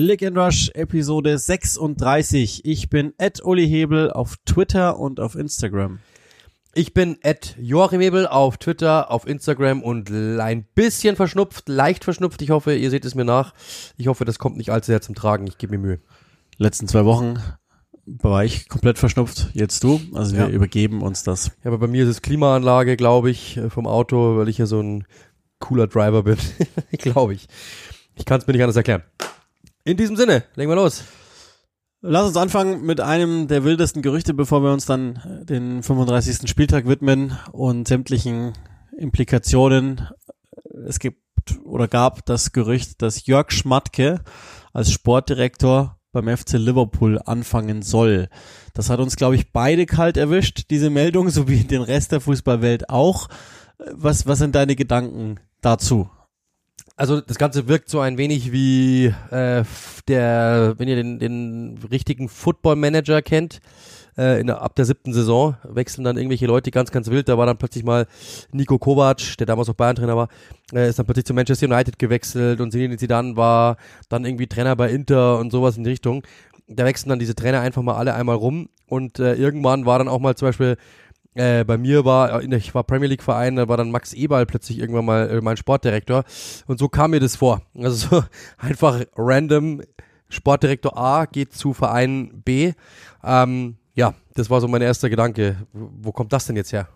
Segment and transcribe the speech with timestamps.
[0.00, 2.64] Lick and Rush Episode 36.
[2.64, 5.98] Ich bin Ed Uli Hebel auf Twitter und auf Instagram.
[6.72, 12.40] Ich bin Ed Joachim Hebel auf Twitter, auf Instagram und ein bisschen verschnupft, leicht verschnupft.
[12.40, 13.52] Ich hoffe, ihr seht es mir nach.
[13.98, 15.46] Ich hoffe, das kommt nicht allzu sehr zum Tragen.
[15.46, 16.00] Ich gebe mir Mühe.
[16.56, 17.38] Letzten zwei Wochen
[18.06, 20.00] war ich komplett verschnupft, jetzt du.
[20.14, 20.48] Also wir ja.
[20.48, 21.48] übergeben uns das.
[21.62, 24.80] Ja, aber bei mir ist es Klimaanlage, glaube ich, vom Auto, weil ich ja so
[24.80, 25.04] ein
[25.58, 26.38] cooler Driver bin.
[26.92, 27.48] glaube ich.
[28.14, 29.02] Ich kann es mir nicht anders erklären.
[29.90, 31.02] In diesem Sinne, legen wir los.
[32.00, 36.48] Lass uns anfangen mit einem der wildesten Gerüchte, bevor wir uns dann den 35.
[36.48, 38.52] Spieltag widmen und sämtlichen
[38.96, 40.08] Implikationen.
[40.86, 41.18] Es gibt
[41.64, 44.20] oder gab das Gerücht, dass Jörg Schmatke
[44.72, 48.28] als Sportdirektor beim FC Liverpool anfangen soll.
[48.74, 52.20] Das hat uns, glaube ich, beide kalt erwischt, diese Meldung, so wie den Rest der
[52.20, 53.26] Fußballwelt auch.
[53.90, 56.08] Was, was sind deine Gedanken dazu?
[57.00, 59.64] Also das Ganze wirkt so ein wenig wie äh,
[60.06, 63.60] der, wenn ihr den, den richtigen Football Manager kennt,
[64.18, 67.30] äh, in der, ab der siebten Saison wechseln dann irgendwelche Leute ganz, ganz wild.
[67.30, 68.06] Da war dann plötzlich mal
[68.52, 70.28] Nico Kovac, der damals auch Bayern-Trainer war,
[70.74, 73.78] äh, ist dann plötzlich zu Manchester United gewechselt und Zinedine Zidane war
[74.10, 76.22] dann irgendwie Trainer bei Inter und sowas in die Richtung.
[76.68, 80.08] Da wechseln dann diese Trainer einfach mal alle einmal rum und äh, irgendwann war dann
[80.08, 80.76] auch mal zum Beispiel
[81.34, 84.46] äh, bei mir war, äh, ich war Premier League Verein, da war dann Max Eberl
[84.46, 86.24] plötzlich irgendwann mal äh, mein Sportdirektor
[86.66, 87.62] und so kam mir das vor.
[87.80, 88.24] Also so
[88.58, 89.82] einfach random
[90.28, 92.72] Sportdirektor A geht zu Verein B.
[93.24, 95.66] Ähm, ja, das war so mein erster Gedanke.
[95.72, 96.88] Wo kommt das denn jetzt her?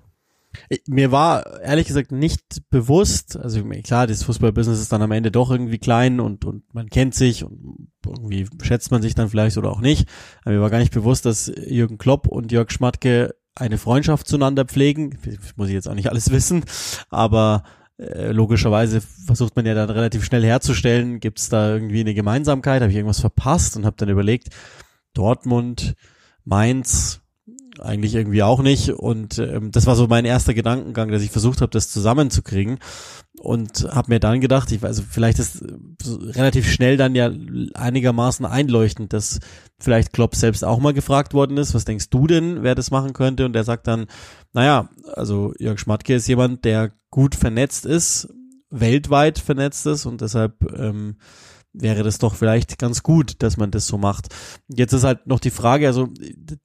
[0.86, 5.50] Mir war ehrlich gesagt nicht bewusst, also klar, das Fußballbusiness ist dann am Ende doch
[5.50, 9.70] irgendwie klein und, und man kennt sich und irgendwie schätzt man sich dann vielleicht oder
[9.70, 10.08] auch nicht.
[10.44, 14.64] Aber mir war gar nicht bewusst, dass Jürgen Klopp und Jörg Schmatke eine Freundschaft zueinander
[14.64, 15.18] pflegen.
[15.56, 16.64] Muss ich jetzt auch nicht alles wissen,
[17.10, 17.62] aber
[17.98, 22.82] äh, logischerweise versucht man ja dann relativ schnell herzustellen, gibt es da irgendwie eine Gemeinsamkeit,
[22.82, 24.48] habe ich irgendwas verpasst und habe dann überlegt,
[25.12, 25.94] Dortmund,
[26.44, 27.20] Mainz,
[27.80, 28.90] eigentlich irgendwie auch nicht.
[28.90, 32.78] Und ähm, das war so mein erster Gedankengang, dass ich versucht habe, das zusammenzukriegen.
[33.40, 35.64] Und habe mir dann gedacht, ich weiß, also vielleicht ist
[36.02, 37.30] so relativ schnell dann ja
[37.74, 39.40] einigermaßen einleuchtend, dass
[39.78, 43.12] vielleicht Klopp selbst auch mal gefragt worden ist, was denkst du denn, wer das machen
[43.12, 43.44] könnte?
[43.44, 44.06] Und er sagt dann,
[44.52, 48.28] naja, also Jörg Schmatke ist jemand, der gut vernetzt ist,
[48.70, 51.16] weltweit vernetzt ist und deshalb ähm,
[51.74, 54.28] wäre das doch vielleicht ganz gut, dass man das so macht.
[54.68, 56.08] Jetzt ist halt noch die Frage, also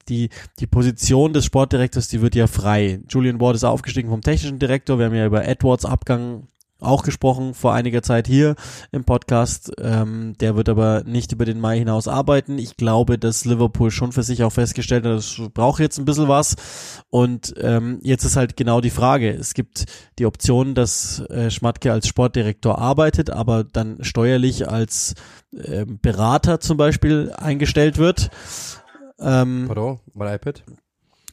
[0.07, 3.01] die, die Position des Sportdirektors, die wird ja frei.
[3.09, 4.99] Julian Ward ist aufgestiegen vom technischen Direktor.
[4.99, 6.47] Wir haben ja über Edwards Abgang
[6.79, 8.55] auch gesprochen vor einiger Zeit hier
[8.91, 9.71] im Podcast.
[9.79, 12.57] Ähm, der wird aber nicht über den Mai hinaus arbeiten.
[12.57, 16.27] Ich glaube, dass Liverpool schon für sich auch festgestellt hat, es braucht jetzt ein bisschen
[16.27, 16.55] was.
[17.09, 19.29] Und ähm, jetzt ist halt genau die Frage.
[19.29, 19.85] Es gibt
[20.17, 25.15] die Option, dass äh, Schmatke als Sportdirektor arbeitet, aber dann steuerlich als
[25.53, 28.29] äh, Berater zum Beispiel eingestellt wird.
[29.19, 30.63] Ähm, Pardon, mein iPad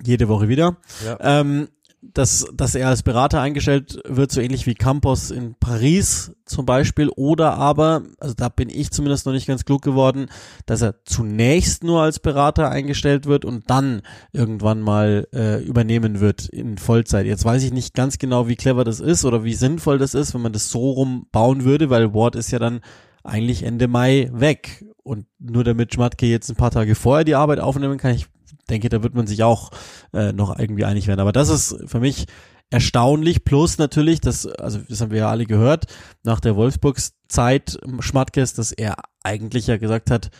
[0.05, 0.77] jede Woche wieder.
[1.05, 1.41] Ja.
[1.41, 1.69] Ähm,
[2.15, 7.09] dass, dass er als Berater eingestellt wird, so ähnlich wie Campos in Paris zum Beispiel,
[7.09, 10.27] oder aber, also da bin ich zumindest noch nicht ganz klug geworden,
[10.67, 14.03] dass er zunächst nur als Berater eingestellt wird und dann
[14.33, 17.27] irgendwann mal äh, übernehmen wird in Vollzeit.
[17.27, 20.34] Jetzt weiß ich nicht ganz genau, wie clever das ist oder wie sinnvoll das ist,
[20.34, 22.81] wenn man das so rum bauen würde, weil Ward ist ja dann
[23.23, 24.84] eigentlich Ende Mai weg.
[25.03, 28.27] Und nur damit Schmatke jetzt ein paar Tage vorher die Arbeit aufnehmen kann, ich
[28.66, 29.71] denke, da wird man sich auch
[30.12, 31.21] äh, noch irgendwie einig werden.
[31.21, 32.27] Aber das ist für mich
[32.71, 33.44] erstaunlich.
[33.44, 35.87] Plus natürlich, das, also das haben wir ja alle gehört,
[36.25, 40.31] nach der Wolfsburgs-Zeit Schmatkes, dass er eigentlich ja gesagt hat,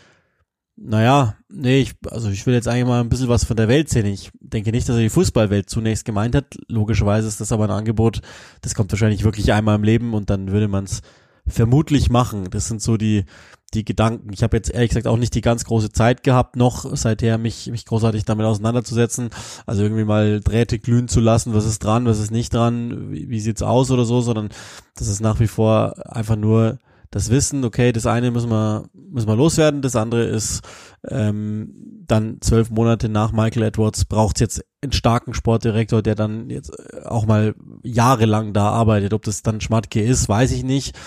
[0.79, 3.89] naja, nee, ich, also ich will jetzt eigentlich mal ein bisschen was von der Welt
[3.89, 4.05] sehen.
[4.05, 6.55] Ich denke nicht, dass er die Fußballwelt zunächst gemeint hat.
[6.67, 8.21] Logischerweise ist das aber ein Angebot,
[8.61, 11.01] das kommt wahrscheinlich wirklich einmal im Leben und dann würde man es
[11.47, 12.49] vermutlich machen.
[12.51, 13.25] Das sind so die,
[13.73, 14.31] die Gedanken.
[14.33, 17.69] Ich habe jetzt ehrlich gesagt auch nicht die ganz große Zeit gehabt, noch seither mich,
[17.69, 19.29] mich großartig damit auseinanderzusetzen.
[19.65, 23.29] Also irgendwie mal Drähte glühen zu lassen, was ist dran, was ist nicht dran, wie,
[23.29, 24.49] wie sieht's aus oder so, sondern
[24.95, 26.79] das ist nach wie vor einfach nur
[27.11, 30.61] das Wissen, okay, das eine müssen wir, müssen wir loswerden, das andere ist
[31.07, 36.71] ähm, dann zwölf Monate nach Michael Edwards braucht's jetzt einen starken Sportdirektor, der dann jetzt
[37.05, 39.13] auch mal jahrelang da arbeitet.
[39.13, 40.97] Ob das dann Schmatke ist, weiß ich nicht.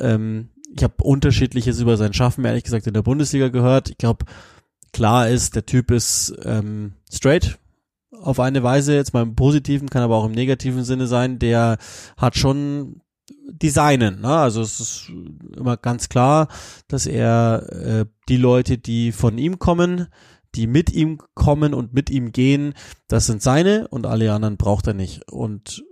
[0.00, 3.90] Ähm, ich habe unterschiedliches über sein Schaffen, ehrlich gesagt, in der Bundesliga gehört.
[3.90, 4.24] Ich glaube,
[4.92, 7.58] klar ist, der Typ ist ähm, straight
[8.20, 11.78] auf eine Weise, jetzt mal im positiven, kann aber auch im negativen Sinne sein, der
[12.16, 13.00] hat schon
[13.48, 14.20] Designen.
[14.20, 14.28] Ne?
[14.28, 15.12] Also es ist
[15.56, 16.48] immer ganz klar,
[16.88, 20.08] dass er äh, die Leute, die von ihm kommen,
[20.54, 22.74] die mit ihm kommen und mit ihm gehen,
[23.08, 25.30] das sind seine und alle anderen braucht er nicht.
[25.30, 25.82] Und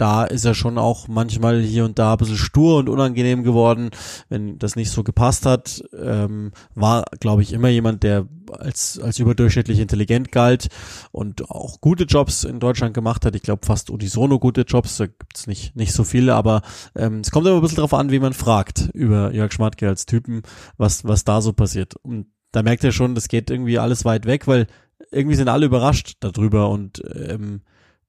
[0.00, 3.90] da ist er schon auch manchmal hier und da ein bisschen stur und unangenehm geworden,
[4.28, 5.82] wenn das nicht so gepasst hat.
[5.98, 10.68] Ähm, war, glaube ich, immer jemand, der als, als überdurchschnittlich intelligent galt
[11.12, 13.36] und auch gute Jobs in Deutschland gemacht hat.
[13.36, 16.62] Ich glaube fast unisono gute Jobs, da gibt's nicht, nicht so viele, aber
[16.96, 20.06] ähm, es kommt immer ein bisschen drauf an, wie man fragt über Jörg Schmatke als
[20.06, 20.42] Typen,
[20.78, 21.94] was, was da so passiert.
[21.96, 24.66] Und da merkt er schon, das geht irgendwie alles weit weg, weil
[25.10, 27.60] irgendwie sind alle überrascht darüber und ähm,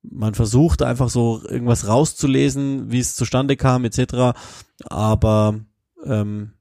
[0.03, 4.38] man versucht einfach so irgendwas rauszulesen, wie es zustande kam, etc.
[4.86, 5.59] Aber
[6.06, 6.53] ähm,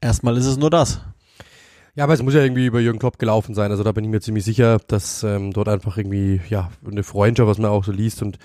[0.00, 1.00] erstmal ist es nur das.
[1.96, 3.70] Ja, aber es muss ja irgendwie über Jürgen Klopp gelaufen sein.
[3.70, 7.48] Also da bin ich mir ziemlich sicher, dass ähm, dort einfach irgendwie ja eine Freundschaft,
[7.48, 8.38] was man auch so liest und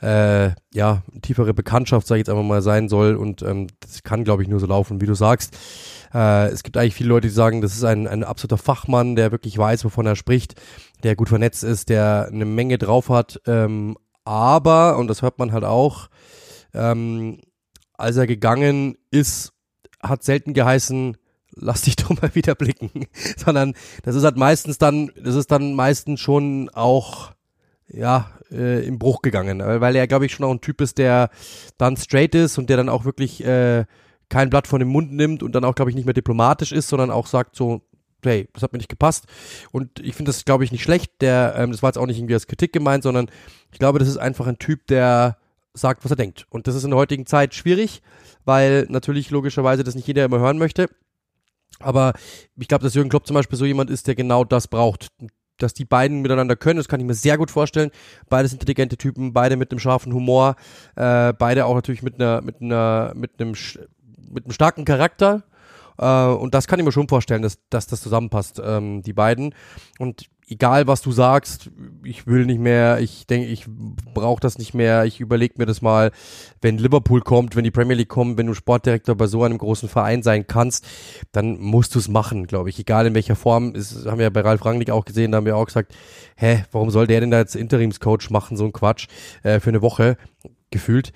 [0.00, 3.14] äh, ja tiefere Bekanntschaft, sage ich jetzt einfach mal, sein soll.
[3.14, 5.56] Und ähm, das kann, glaube ich, nur so laufen, wie du sagst.
[6.12, 9.30] Äh, es gibt eigentlich viele Leute, die sagen, das ist ein, ein absoluter Fachmann, der
[9.30, 10.56] wirklich weiß, wovon er spricht,
[11.02, 13.40] der gut vernetzt ist, der eine Menge drauf hat.
[13.46, 16.08] Ähm, aber, und das hört man halt auch,
[16.74, 17.40] ähm,
[17.94, 19.52] als er gegangen ist,
[20.02, 21.16] hat selten geheißen,
[21.54, 23.06] lass dich doch mal wieder blicken,
[23.36, 27.32] sondern das ist halt meistens dann, das ist dann meistens schon auch
[27.88, 31.30] ja, äh, im Bruch gegangen, weil er, glaube ich, schon auch ein Typ ist, der
[31.78, 33.84] dann straight ist und der dann auch wirklich äh,
[34.28, 36.88] kein Blatt von dem Mund nimmt und dann auch, glaube ich, nicht mehr diplomatisch ist,
[36.88, 37.82] sondern auch sagt so,
[38.26, 39.26] hey, das hat mir nicht gepasst.
[39.70, 41.20] Und ich finde das, glaube ich, nicht schlecht.
[41.20, 43.30] Der, ähm, das war jetzt auch nicht irgendwie als Kritik gemeint, sondern
[43.72, 45.38] ich glaube, das ist einfach ein Typ, der
[45.74, 46.46] sagt, was er denkt.
[46.50, 48.02] Und das ist in der heutigen Zeit schwierig,
[48.44, 50.88] weil natürlich logischerweise das nicht jeder immer hören möchte.
[51.80, 52.12] Aber
[52.56, 55.08] ich glaube, dass Jürgen Klopp zum Beispiel so jemand ist, der genau das braucht.
[55.58, 57.90] Dass die beiden miteinander können, das kann ich mir sehr gut vorstellen.
[58.28, 60.56] Beides intelligente Typen, beide mit einem scharfen Humor,
[60.96, 63.54] äh, beide auch natürlich mit einer, mit einer, mit einem
[64.32, 65.44] mit einem starken Charakter.
[66.02, 69.54] Äh, und das kann ich mir schon vorstellen, dass, dass das zusammenpasst, ähm, die beiden.
[69.98, 71.70] Und egal was du sagst,
[72.04, 73.66] ich will nicht mehr, ich denke, ich
[74.12, 76.10] brauche das nicht mehr, ich überlege mir das mal,
[76.60, 79.88] wenn Liverpool kommt, wenn die Premier League kommt, wenn du Sportdirektor bei so einem großen
[79.88, 80.84] Verein sein kannst,
[81.30, 82.78] dann musst du es machen, glaube ich.
[82.78, 85.46] Egal in welcher Form, ist, haben wir ja bei Ralf Rangnick auch gesehen, da haben
[85.46, 85.94] wir auch gesagt,
[86.36, 89.06] hä, warum soll der denn da jetzt Interimscoach machen, so ein Quatsch,
[89.42, 90.16] äh, für eine Woche
[90.70, 91.12] gefühlt.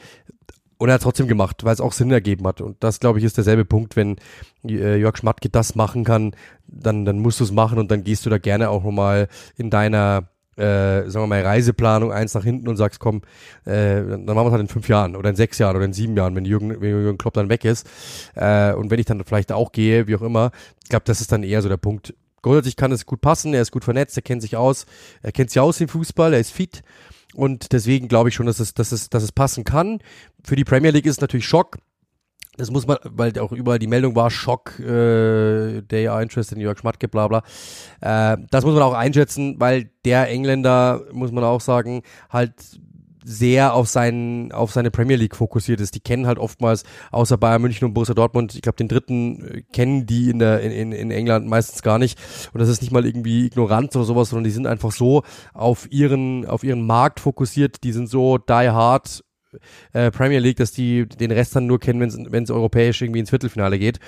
[0.78, 2.60] Und er hat trotzdem gemacht, weil es auch Sinn ergeben hat.
[2.60, 4.16] Und das, glaube ich, ist derselbe Punkt, wenn
[4.64, 6.32] äh, Jörg Schmatke das machen kann,
[6.66, 9.70] dann, dann musst du es machen und dann gehst du da gerne auch nochmal in
[9.70, 13.22] deiner äh, sagen wir mal, Reiseplanung eins nach hinten und sagst, komm,
[13.66, 15.92] äh, dann machen wir es halt in fünf Jahren oder in sechs Jahren oder in
[15.92, 17.86] sieben Jahren, wenn Jürgen, wenn Jürgen Klopp dann weg ist.
[18.34, 20.52] Äh, und wenn ich dann vielleicht auch gehe, wie auch immer,
[20.82, 22.14] ich glaube, das ist dann eher so der Punkt.
[22.40, 24.86] Grundsätzlich kann es gut passen, er ist gut vernetzt, er kennt sich aus,
[25.20, 26.82] er kennt sich aus im Fußball, er ist fit
[27.36, 30.00] und deswegen glaube ich schon, dass es, dass, es, dass es passen kann.
[30.42, 31.76] Für die Premier League ist natürlich Schock.
[32.56, 36.62] Das muss man, weil auch überall die Meldung war, Schock, äh, they are interested in
[36.62, 37.42] Jörg Schmatke, bla bla.
[38.00, 42.54] Äh, das muss man auch einschätzen, weil der Engländer, muss man auch sagen, halt
[43.26, 45.94] sehr auf seinen auf seine Premier League fokussiert ist.
[45.94, 49.62] Die kennen halt oftmals außer Bayern München und Borussia Dortmund, ich glaube den dritten äh,
[49.72, 52.18] kennen die in der in, in England meistens gar nicht.
[52.52, 55.90] Und das ist nicht mal irgendwie ignorant oder sowas, sondern die sind einfach so auf
[55.90, 59.24] ihren auf ihren Markt fokussiert, die sind so die hard
[59.92, 62.00] äh, Premier League, dass die den Rest dann nur kennen,
[62.30, 64.00] wenn es europäisch irgendwie ins Viertelfinale geht.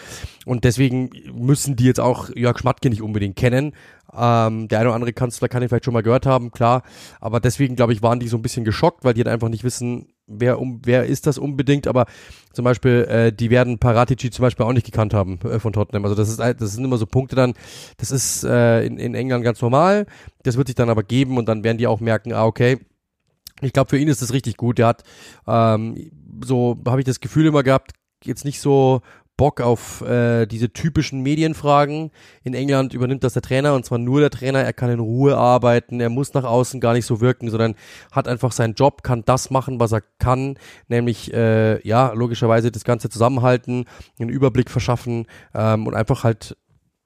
[0.46, 3.72] Und deswegen müssen die jetzt auch Jörg Schmatke nicht unbedingt kennen.
[4.16, 6.82] Ähm, der eine oder andere Kanzler kann ihn vielleicht schon mal gehört haben, klar.
[7.20, 9.64] Aber deswegen, glaube ich, waren die so ein bisschen geschockt, weil die halt einfach nicht
[9.64, 11.86] wissen, wer, um, wer ist das unbedingt.
[11.86, 12.06] Aber
[12.52, 16.04] zum Beispiel, äh, die werden Paratici zum Beispiel auch nicht gekannt haben äh, von Tottenham.
[16.04, 17.54] Also das ist das sind immer so Punkte dann,
[17.98, 20.06] das ist äh, in, in England ganz normal.
[20.42, 22.78] Das wird sich dann aber geben und dann werden die auch merken, ah, okay,
[23.60, 24.78] ich glaube, für ihn ist das richtig gut.
[24.78, 25.02] Der hat,
[25.46, 26.10] ähm,
[26.44, 27.92] so habe ich das Gefühl immer gehabt,
[28.24, 29.02] jetzt nicht so
[29.38, 32.10] Bock auf äh, diese typischen Medienfragen.
[32.42, 34.58] In England übernimmt das der Trainer und zwar nur der Trainer.
[34.60, 37.76] Er kann in Ruhe arbeiten, er muss nach außen gar nicht so wirken, sondern
[38.10, 42.82] hat einfach seinen Job, kann das machen, was er kann, nämlich äh, ja logischerweise das
[42.82, 43.84] Ganze zusammenhalten,
[44.18, 46.56] einen Überblick verschaffen ähm, und einfach halt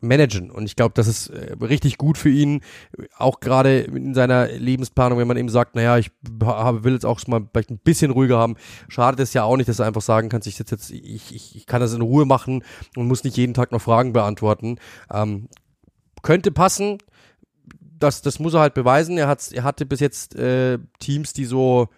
[0.02, 0.50] managen.
[0.50, 2.60] Und ich glaube, das ist äh, richtig gut für ihn,
[3.16, 6.10] auch gerade in seiner Lebensplanung, wenn man ihm sagt, naja, ich
[6.44, 8.56] habe, will jetzt auch mal vielleicht ein bisschen ruhiger haben,
[8.88, 11.80] schadet es ja auch nicht, dass er einfach sagen kann, ich ich, ich, ich kann
[11.80, 12.64] das in Ruhe machen
[12.96, 14.78] und muss nicht jeden Tag noch Fragen beantworten.
[15.12, 15.48] Ähm,
[16.22, 16.98] könnte passen.
[17.98, 19.16] Das, das muss er halt beweisen.
[19.16, 21.88] Er, hat, er hatte bis jetzt äh, Teams, die so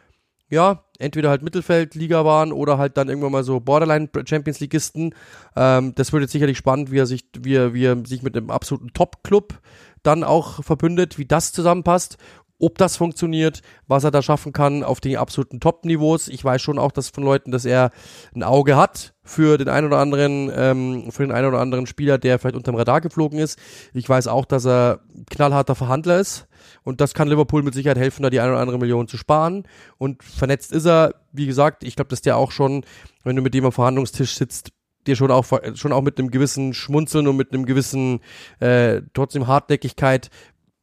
[0.50, 5.14] ja, entweder halt Mittelfeldliga waren oder halt dann irgendwann mal so Borderline Champions Ligisten.
[5.56, 8.36] Ähm, das wird jetzt sicherlich spannend, wie er sich, wie er, wie er sich mit
[8.36, 9.60] einem absoluten Top-Club
[10.02, 12.18] dann auch verbündet, wie das zusammenpasst.
[12.58, 16.28] ob das funktioniert, was er da schaffen kann auf den absoluten Top-Niveaus.
[16.28, 17.90] Ich weiß schon auch, dass von Leuten, dass er
[18.34, 22.16] ein Auge hat für den einen oder anderen, ähm, für den einen oder anderen Spieler,
[22.18, 23.58] der vielleicht unterm Radar geflogen ist.
[23.92, 26.46] Ich weiß auch, dass er knallharter Verhandler ist.
[26.84, 29.64] Und das kann Liverpool mit Sicherheit helfen, da die eine oder andere Million zu sparen.
[29.98, 32.84] Und vernetzt ist er, wie gesagt, ich glaube, dass der auch schon,
[33.24, 34.70] wenn du mit dem am Verhandlungstisch sitzt,
[35.06, 38.20] dir schon auch schon auch mit einem gewissen Schmunzeln und mit einem gewissen
[38.60, 40.30] äh, trotzdem Hartnäckigkeit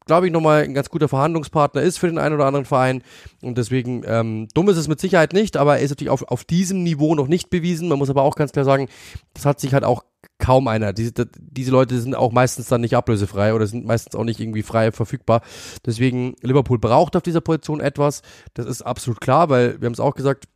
[0.05, 3.03] glaube ich, nochmal ein ganz guter Verhandlungspartner ist für den einen oder anderen Verein.
[3.41, 6.43] Und deswegen, ähm, dumm ist es mit Sicherheit nicht, aber er ist natürlich auf, auf
[6.43, 7.87] diesem Niveau noch nicht bewiesen.
[7.87, 8.89] Man muss aber auch ganz klar sagen,
[9.33, 10.03] das hat sich halt auch
[10.41, 10.91] kaum einer.
[10.91, 14.63] Diese, diese Leute sind auch meistens dann nicht ablösefrei oder sind meistens auch nicht irgendwie
[14.63, 15.41] frei verfügbar.
[15.85, 18.21] Deswegen, Liverpool braucht auf dieser Position etwas.
[18.53, 20.49] Das ist absolut klar, weil wir haben es auch gesagt,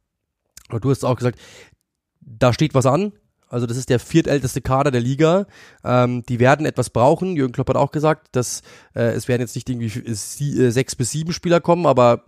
[0.70, 1.40] oder du hast es auch gesagt,
[2.20, 3.14] da steht was an.
[3.48, 5.46] Also das ist der viertälteste Kader der Liga.
[5.84, 7.36] Ähm, die werden etwas brauchen.
[7.36, 8.64] Jürgen Klopp hat auch gesagt, dass
[8.96, 12.26] äh, es werden jetzt nicht irgendwie äh, sechs bis sieben Spieler kommen, aber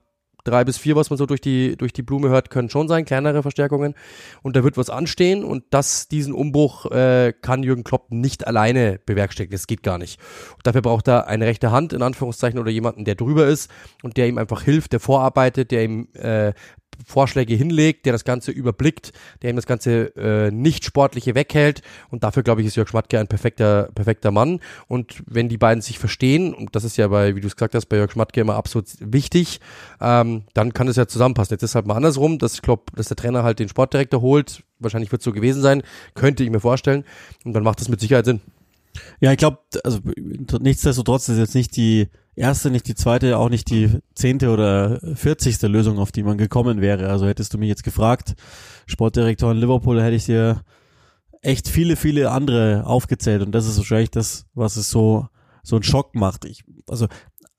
[0.48, 3.06] drei bis vier, was man so durch die, durch die Blume hört, können schon sein,
[3.06, 3.94] kleinere Verstärkungen.
[4.42, 9.00] Und da wird was anstehen und das, diesen Umbruch äh, kann Jürgen Klopp nicht alleine
[9.06, 9.52] bewerkstelligen.
[9.56, 10.20] Das geht gar nicht.
[10.56, 13.70] Und dafür braucht er eine rechte Hand, in Anführungszeichen, oder jemanden, der drüber ist
[14.04, 16.54] und der ihm einfach hilft, der vorarbeitet, der ihm äh,
[17.06, 19.12] Vorschläge hinlegt, der das Ganze überblickt,
[19.42, 23.20] der ihm das Ganze äh, nicht sportliche weghält und dafür glaube ich ist Jörg Schmatke
[23.20, 27.36] ein perfekter perfekter Mann und wenn die beiden sich verstehen und das ist ja bei
[27.36, 29.60] wie du es gesagt hast bei Jörg Schmatke immer absolut wichtig,
[30.02, 31.54] ähm, dann kann es ja zusammenpassen.
[31.54, 34.64] Jetzt ist halt mal andersrum, dass ich glaube, dass der Trainer halt den Sportdirektor holt,
[34.80, 35.84] wahrscheinlich wird es so gewesen sein,
[36.16, 37.04] könnte ich mir vorstellen
[37.44, 38.42] und dann macht das mit Sicherheit Sinn.
[39.20, 40.00] Ja, ich glaube, also
[40.60, 45.68] nichtsdestotrotz ist jetzt nicht die erste, nicht die zweite, auch nicht die zehnte oder vierzigste
[45.68, 47.10] Lösung, auf die man gekommen wäre.
[47.10, 48.36] Also hättest du mich jetzt gefragt,
[48.86, 50.62] Sportdirektor in Liverpool, hätte ich dir
[51.42, 55.28] echt viele, viele andere aufgezählt und das ist wahrscheinlich das, was es so,
[55.64, 56.46] so einen Schock macht.
[56.46, 57.08] Ich, also,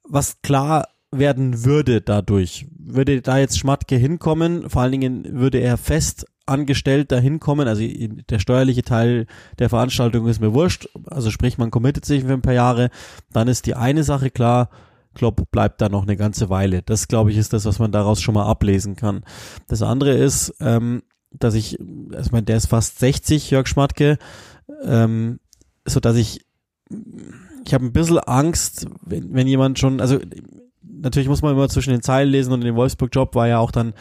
[0.05, 5.77] was klar werden würde dadurch, würde da jetzt Schmatke hinkommen, vor allen Dingen würde er
[5.77, 9.27] fest angestellt dahin kommen, also der steuerliche Teil
[9.59, 12.91] der Veranstaltung ist mir wurscht, also sprich man committet sich für ein paar Jahre,
[13.33, 14.71] dann ist die eine Sache klar,
[15.15, 16.83] Klopp bleibt da noch eine ganze Weile.
[16.83, 19.25] Das glaube ich ist das, was man daraus schon mal ablesen kann.
[19.67, 21.03] Das andere ist, ähm,
[21.33, 21.79] dass ich,
[22.13, 24.19] also ich meine, der ist fast 60, Jörg Schmatke,
[24.85, 25.41] ähm,
[25.85, 26.45] so dass ich,
[27.65, 30.19] ich habe ein bisschen Angst, wenn, wenn jemand schon, also
[30.83, 33.95] natürlich muss man immer zwischen den Zeilen lesen und dem Wolfsburg-Job war ja auch dann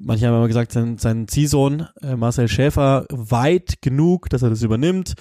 [0.00, 4.62] manche haben immer gesagt, sein, sein Ziehsohn äh, Marcel Schäfer weit genug, dass er das
[4.62, 5.14] übernimmt.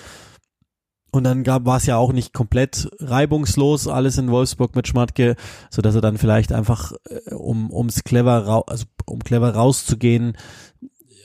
[1.11, 5.35] Und dann gab war es ja auch nicht komplett reibungslos alles in Wolfsburg mit Schmatke,
[5.69, 10.37] so dass er dann vielleicht einfach äh, um ums clever also um clever rauszugehen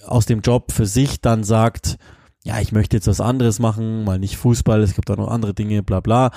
[0.06, 1.98] aus dem Job für sich dann sagt,
[2.44, 5.54] ja, ich möchte jetzt was anderes machen, mal nicht Fußball, es gibt auch noch andere
[5.54, 6.30] Dinge, bla bla.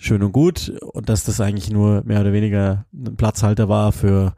[0.00, 4.34] Schön und gut und dass das eigentlich nur mehr oder weniger ein Platzhalter war für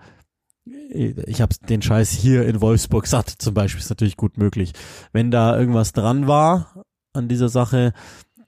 [0.93, 4.73] ich habe den Scheiß hier in Wolfsburg satt zum Beispiel, ist natürlich gut möglich.
[5.13, 7.93] Wenn da irgendwas dran war an dieser Sache,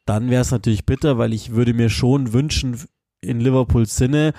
[0.04, 2.80] dann wäre es natürlich bitter, weil ich würde mir schon wünschen,
[3.20, 4.32] in Liverpools Sinne,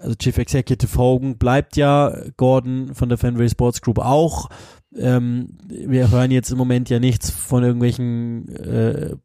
[0.00, 4.48] also Chief Executive Hogan bleibt ja, Gordon von der Fenway Sports Group auch.
[4.96, 9.16] Ähm, wir hören jetzt im Moment ja nichts von irgendwelchen äh,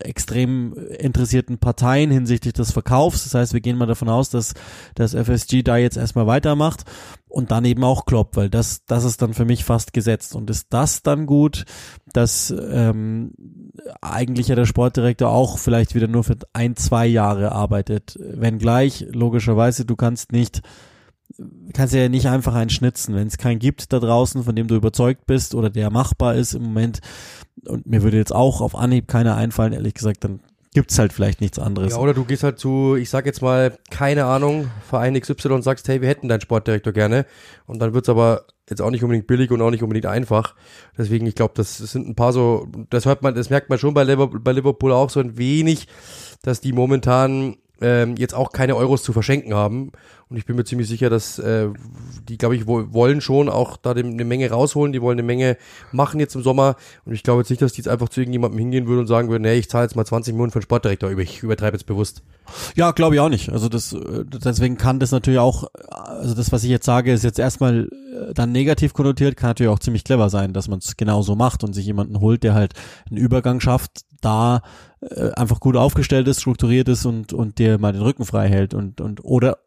[0.00, 3.24] extrem interessierten Parteien hinsichtlich des Verkaufs.
[3.24, 4.54] Das heißt, wir gehen mal davon aus, dass
[4.94, 6.84] das FSG da jetzt erstmal weitermacht
[7.28, 10.34] und dann eben auch Klopp, weil das, das ist dann für mich fast gesetzt.
[10.34, 11.64] Und ist das dann gut,
[12.12, 13.32] dass ähm,
[14.00, 18.18] eigentlich ja der Sportdirektor auch vielleicht wieder nur für ein, zwei Jahre arbeitet.
[18.20, 20.62] Wenngleich, logischerweise, du kannst nicht
[21.72, 24.74] kannst ja nicht einfach einen schnitzen, wenn es keinen gibt da draußen, von dem du
[24.74, 27.00] überzeugt bist oder der machbar ist im Moment.
[27.66, 30.40] Und mir würde jetzt auch auf Anhieb keiner einfallen, ehrlich gesagt, dann
[30.72, 31.92] gibt's halt vielleicht nichts anderes.
[31.92, 35.62] Ja, oder du gehst halt zu, ich sag jetzt mal, keine Ahnung, Verein XY und
[35.62, 37.26] sagst, hey, wir hätten deinen Sportdirektor gerne.
[37.66, 40.54] Und dann wird's aber jetzt auch nicht unbedingt billig und auch nicht unbedingt einfach.
[40.96, 43.94] Deswegen, ich glaube, das sind ein paar so, das hört man, das merkt man schon
[43.94, 45.88] bei Liverpool auch so ein wenig,
[46.42, 49.92] dass die momentan ähm, jetzt auch keine Euros zu verschenken haben.
[50.30, 51.70] Und ich bin mir ziemlich sicher, dass äh,
[52.28, 54.92] die, glaube ich, wo, wollen schon auch da eine Menge rausholen.
[54.92, 55.56] Die wollen eine Menge
[55.90, 56.76] machen jetzt im Sommer.
[57.04, 59.28] Und ich glaube jetzt nicht, dass die jetzt einfach zu irgendjemandem hingehen würden und sagen
[59.28, 61.10] würden, nee, ich zahle jetzt mal 20 Millionen für den Sportdirektor.
[61.18, 62.22] Ich übertreibe jetzt bewusst.
[62.76, 63.50] Ja, glaube ich auch nicht.
[63.50, 67.24] Also das, äh, deswegen kann das natürlich auch, also das, was ich jetzt sage, ist
[67.24, 70.96] jetzt erstmal äh, dann negativ konnotiert, kann natürlich auch ziemlich clever sein, dass man es
[70.96, 72.74] genauso macht und sich jemanden holt, der halt
[73.08, 74.62] einen Übergang schafft, da
[75.00, 78.74] äh, einfach gut aufgestellt ist, strukturiert ist und und dir mal den Rücken frei hält
[78.74, 79.58] und und oder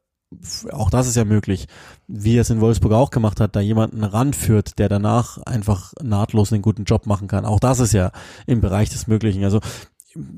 [0.71, 1.67] auch das ist ja möglich,
[2.07, 6.51] wie er es in Wolfsburg auch gemacht hat, da jemanden ranführt, der danach einfach nahtlos
[6.51, 7.45] einen guten Job machen kann.
[7.45, 8.11] Auch das ist ja
[8.47, 9.43] im Bereich des Möglichen.
[9.43, 9.59] Also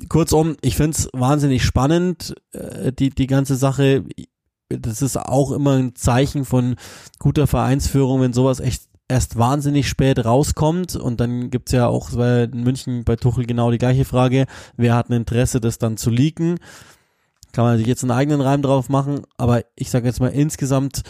[0.09, 4.03] kurzum, ich finde es wahnsinnig spannend, äh, die, die ganze Sache.
[4.69, 6.75] das ist auch immer ein Zeichen von
[7.19, 12.63] guter Vereinsführung, wenn sowas echt erst wahnsinnig spät rauskommt und dann gibt's ja auch in
[12.63, 14.45] München bei Tuchel genau die gleiche Frage,
[14.77, 16.57] wer hat ein Interesse, das dann zu leaken.
[17.51, 21.03] Kann man sich jetzt einen eigenen Reim drauf machen, aber ich sage jetzt mal insgesamt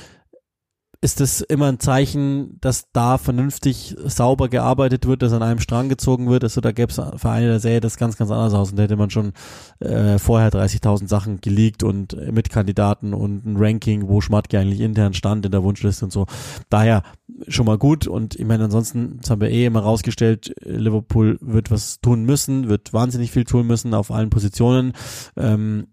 [1.06, 5.88] ist es immer ein Zeichen, dass da vernünftig sauber gearbeitet wird, dass an einem Strang
[5.88, 6.44] gezogen wird.
[6.44, 8.96] Also da gäbe es Vereine, da sähe das ganz, ganz anders aus und da hätte
[8.96, 9.34] man schon
[9.82, 15.14] äh, vorher 30.000 Sachen geleakt und mit Kandidaten und ein Ranking, wo Schmatke eigentlich intern
[15.14, 16.26] stand in der Wunschliste und so.
[16.72, 17.04] Daher
[17.50, 21.70] schon mal gut und ich meine, ansonsten, das haben wir eh immer rausgestellt, Liverpool wird
[21.70, 24.94] was tun müssen, wird wahnsinnig viel tun müssen auf allen Positionen.
[25.38, 25.86] Ähm,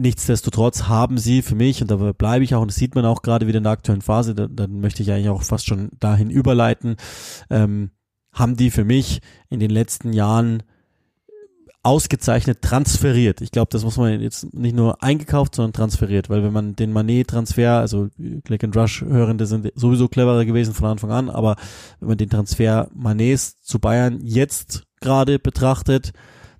[0.00, 3.22] Nichtsdestotrotz haben sie für mich, und dabei bleibe ich auch, und das sieht man auch
[3.22, 6.30] gerade wieder in der aktuellen Phase, dann, dann möchte ich eigentlich auch fast schon dahin
[6.30, 6.96] überleiten,
[7.50, 7.90] ähm,
[8.32, 10.62] haben die für mich in den letzten Jahren
[11.82, 13.40] ausgezeichnet transferiert.
[13.40, 16.92] Ich glaube, das muss man jetzt nicht nur eingekauft, sondern transferiert, weil wenn man den
[16.92, 18.08] Manet-Transfer, also
[18.44, 21.56] Click and Rush-Hörende sind sowieso cleverer gewesen von Anfang an, aber
[22.00, 26.12] wenn man den Transfer Manets zu Bayern jetzt gerade betrachtet,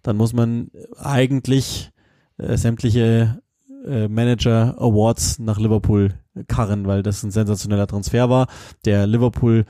[0.02, 1.90] dann muss man eigentlich
[2.38, 3.40] äh, sämtliche
[3.86, 6.14] äh, Manager Awards nach Liverpool
[6.46, 8.46] karren, weil das ein sensationeller Transfer war,
[8.84, 9.64] der Liverpool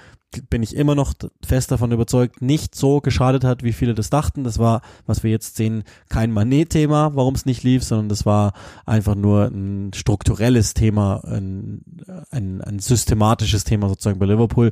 [0.50, 4.44] bin ich immer noch fest davon überzeugt, nicht so geschadet hat, wie viele das dachten.
[4.44, 8.52] Das war, was wir jetzt sehen, kein Manet-Thema, warum es nicht lief, sondern das war
[8.84, 11.82] einfach nur ein strukturelles Thema, ein,
[12.30, 14.70] ein, ein systematisches Thema sozusagen bei Liverpool,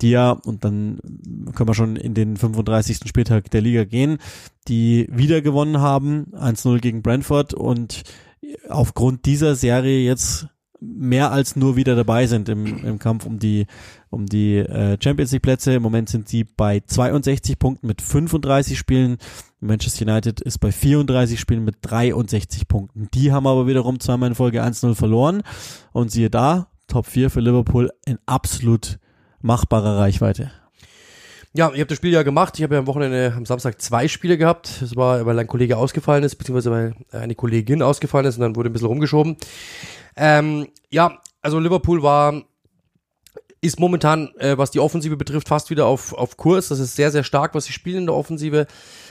[0.00, 0.98] die ja, und dann
[1.54, 3.00] können wir schon in den 35.
[3.06, 4.18] Spieltag der Liga gehen,
[4.68, 8.02] die wieder gewonnen haben, 1-0 gegen Brentford und
[8.68, 10.48] aufgrund dieser Serie jetzt
[10.80, 13.66] mehr als nur wieder dabei sind im, im Kampf um die
[14.10, 15.74] um die äh, Champions League Plätze.
[15.74, 19.18] Im Moment sind sie bei 62 Punkten mit 35 Spielen.
[19.60, 23.08] Manchester United ist bei 34 Spielen mit 63 Punkten.
[23.12, 25.42] Die haben aber wiederum zweimal in Folge 1-0 verloren.
[25.92, 28.98] Und siehe da, Top 4 für Liverpool in absolut
[29.40, 30.50] machbarer Reichweite.
[31.56, 32.58] Ja, ich habe das Spiel ja gemacht.
[32.58, 34.82] Ich habe ja am Wochenende am Samstag zwei Spiele gehabt.
[34.82, 38.56] Das war, weil ein Kollege ausgefallen ist, beziehungsweise weil eine Kollegin ausgefallen ist und dann
[38.56, 39.38] wurde ein bisschen rumgeschoben.
[40.16, 42.42] Ähm, ja, also Liverpool war
[43.60, 46.68] ist momentan, äh, was die Offensive betrifft, fast wieder auf, auf Kurs.
[46.68, 48.66] Das ist sehr, sehr stark, was sie spielen in der Offensive.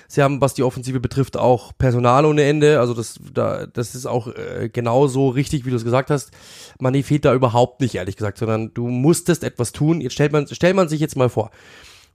[0.08, 2.80] Sie haben, was die Offensive betrifft, auch Personal ohne Ende.
[2.80, 6.32] Also das, da, das ist auch äh, genauso richtig, wie du es gesagt hast.
[6.80, 10.00] Mané fehlt da überhaupt nicht, ehrlich gesagt, sondern du musstest etwas tun.
[10.00, 11.52] Jetzt stellt man, stellt man sich jetzt mal vor.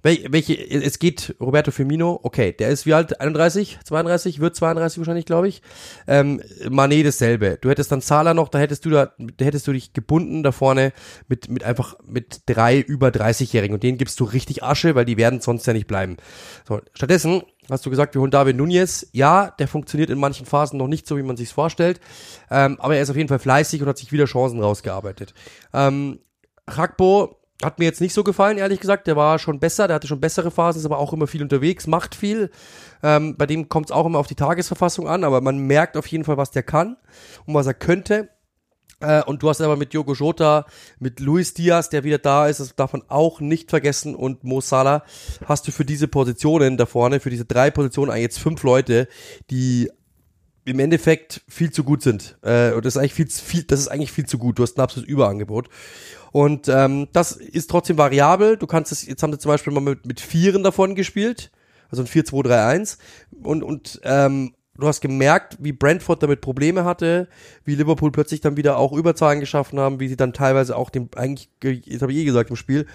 [0.03, 3.21] Wel welche, es geht Roberto Firmino, okay, der ist wie alt?
[3.21, 5.63] 31, 32, wird 32 wahrscheinlich, glaube ich.
[6.07, 7.59] Ähm, Mané dasselbe.
[7.61, 10.53] Du hättest dann Salah noch, da hättest du da, da hättest du dich gebunden da
[10.53, 10.93] vorne
[11.29, 15.17] mit, mit einfach mit drei über 30-Jährigen und denen gibst du richtig Asche, weil die
[15.17, 16.17] werden sonst ja nicht bleiben.
[16.67, 19.07] So, stattdessen hast du gesagt, wir holen David Nunez.
[19.13, 22.01] Ja, der funktioniert in manchen Phasen noch nicht so, wie man sich's vorstellt.
[22.51, 25.35] Ähm, aber er ist auf jeden Fall fleißig und hat sich wieder Chancen rausgearbeitet.
[25.73, 26.21] Ähm,
[26.67, 29.07] Rakbo hat mir jetzt nicht so gefallen, ehrlich gesagt.
[29.07, 31.87] Der war schon besser, der hatte schon bessere Phasen, ist aber auch immer viel unterwegs,
[31.87, 32.51] macht viel.
[33.03, 36.07] Ähm, bei dem kommt es auch immer auf die Tagesverfassung an, aber man merkt auf
[36.07, 36.97] jeden Fall, was der kann
[37.47, 38.31] und was er könnte.
[39.01, 40.67] Äh, und du hast aber mit Diogo Jota,
[40.99, 44.61] mit Luis Diaz, der wieder da ist, das darf man auch nicht vergessen, und Mo
[44.61, 45.05] Salah,
[45.47, 49.09] hast du für diese Positionen da vorne, für diese drei Positionen jetzt fünf Leute,
[49.51, 49.91] die
[50.67, 52.39] im Endeffekt viel zu gut sind.
[52.43, 54.59] Äh, und das ist eigentlich viel, viel, das ist eigentlich viel zu gut.
[54.59, 55.69] Du hast ein absolutes Überangebot.
[56.33, 58.57] Und ähm, das ist trotzdem variabel.
[58.57, 61.51] Du kannst es, jetzt haben sie zum Beispiel mal mit, mit Vieren davon gespielt,
[61.91, 62.99] also ein 4-2-3-1.
[63.43, 67.29] Und, und ähm, du hast gemerkt, wie Brentford damit Probleme hatte,
[67.65, 71.09] wie Liverpool plötzlich dann wieder auch Überzahlen geschaffen haben, wie sie dann teilweise auch dem,
[71.17, 72.87] eigentlich, das habe ich eh gesagt im Spiel,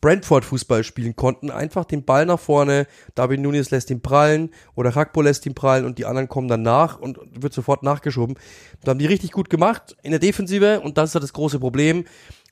[0.00, 1.50] Brentford Fußball spielen konnten.
[1.50, 5.84] Einfach den Ball nach vorne, David Nunes lässt ihn prallen oder Hakpo lässt ihn prallen
[5.84, 8.36] und die anderen kommen dann nach und wird sofort nachgeschoben.
[8.82, 11.58] Da haben die richtig gut gemacht in der Defensive und das ist ja das große
[11.58, 12.04] Problem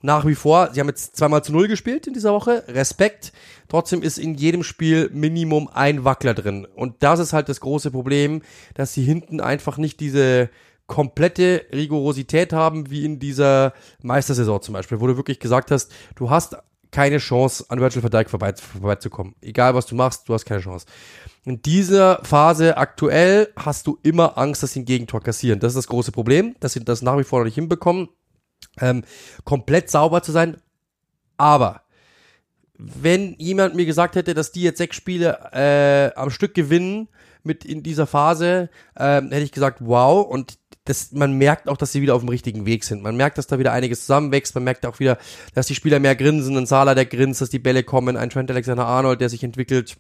[0.02, 3.32] nach wie vor, sie haben jetzt zweimal zu null gespielt in dieser Woche, Respekt.
[3.68, 6.66] Trotzdem ist in jedem Spiel Minimum ein Wackler drin.
[6.74, 8.42] Und das ist halt das große Problem,
[8.74, 10.50] dass sie hinten einfach nicht diese
[10.86, 16.28] komplette Rigorosität haben, wie in dieser Meistersaison zum Beispiel, wo du wirklich gesagt hast, du
[16.28, 16.56] hast
[16.90, 19.34] keine Chance, an Virtual van Dijk vorbei, vorbeizukommen.
[19.40, 20.84] Egal was du machst, du hast keine Chance.
[21.44, 25.60] In dieser Phase aktuell hast du immer Angst, dass sie ein Gegentor kassieren.
[25.60, 28.08] Das ist das große Problem, dass sie das nach wie vor noch nicht hinbekommen
[28.80, 29.04] ähm,
[29.44, 30.56] komplett sauber zu sein.
[31.36, 31.82] Aber
[32.78, 37.08] wenn jemand mir gesagt hätte, dass die jetzt sechs Spiele äh, am Stück gewinnen
[37.44, 40.26] mit in dieser Phase, ähm, hätte ich gesagt, wow.
[40.26, 43.02] Und das, man merkt auch, dass sie wieder auf dem richtigen Weg sind.
[43.02, 44.54] Man merkt, dass da wieder einiges zusammenwächst.
[44.54, 45.18] Man merkt auch wieder,
[45.54, 46.56] dass die Spieler mehr grinsen.
[46.56, 48.16] Ein Salah, der grinst, dass die Bälle kommen.
[48.16, 49.96] Ein Trent Alexander-Arnold, der sich entwickelt.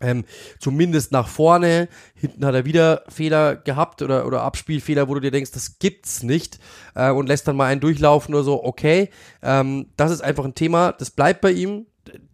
[0.00, 0.24] Ähm,
[0.58, 1.88] zumindest nach vorne.
[2.14, 6.22] Hinten hat er wieder Fehler gehabt oder, oder Abspielfehler, wo du dir denkst, das gibt's
[6.22, 6.58] nicht
[6.94, 8.64] äh, und lässt dann mal einen durchlaufen oder so.
[8.64, 9.10] Okay,
[9.42, 11.86] ähm, das ist einfach ein Thema, das bleibt bei ihm.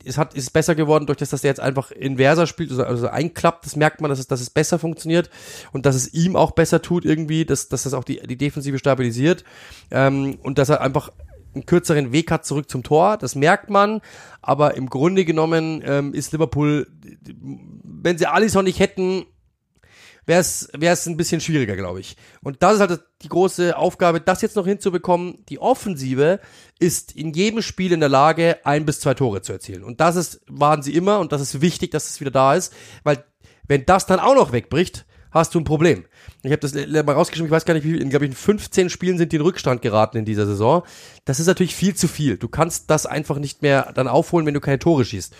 [0.04, 3.06] Es hat, ist besser geworden, durch das, dass er jetzt einfach inverser spielt, also, also
[3.06, 5.30] einklappt, das merkt man, dass es, dass es besser funktioniert
[5.72, 8.80] und dass es ihm auch besser tut irgendwie, dass, dass das auch die, die Defensive
[8.80, 9.44] stabilisiert
[9.92, 11.10] ähm, und dass er einfach
[11.54, 14.00] einen kürzeren Weg hat zurück zum Tor, das merkt man,
[14.40, 16.86] aber im Grunde genommen ähm, ist Liverpool,
[17.82, 19.26] wenn sie Alisson nicht hätten,
[20.26, 22.16] wäre es ein bisschen schwieriger, glaube ich.
[22.42, 25.44] Und das ist halt die große Aufgabe, das jetzt noch hinzubekommen.
[25.48, 26.40] Die Offensive
[26.78, 29.82] ist in jedem Spiel in der Lage, ein bis zwei Tore zu erzielen.
[29.82, 32.72] Und das ist, waren sie immer und das ist wichtig, dass es wieder da ist,
[33.02, 33.24] weil
[33.66, 36.04] wenn das dann auch noch wegbricht, hast du ein Problem.
[36.42, 38.90] Ich habe das mal rausgeschrieben, ich weiß gar nicht, wie, in, glaube ich, in 15
[38.90, 40.82] Spielen sind die in Rückstand geraten in dieser Saison.
[41.24, 42.36] Das ist natürlich viel zu viel.
[42.36, 45.34] Du kannst das einfach nicht mehr dann aufholen, wenn du keine Tore schießt.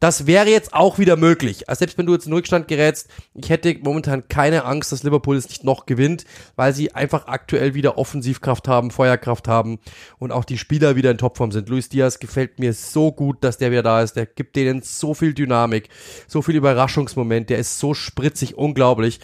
[0.00, 1.68] Das wäre jetzt auch wieder möglich.
[1.68, 5.36] Also selbst wenn du jetzt in Rückstand gerätst, ich hätte momentan keine Angst, dass Liverpool
[5.36, 6.24] es nicht noch gewinnt,
[6.56, 9.78] weil sie einfach aktuell wieder Offensivkraft haben, Feuerkraft haben
[10.18, 11.68] und auch die Spieler wieder in Topform sind.
[11.68, 14.16] Luis Diaz gefällt mir so gut, dass der wieder da ist.
[14.16, 15.90] Der gibt denen so viel Dynamik,
[16.26, 17.50] so viel Überraschungsmoment.
[17.50, 19.20] Der ist so spritzig, unglaublich.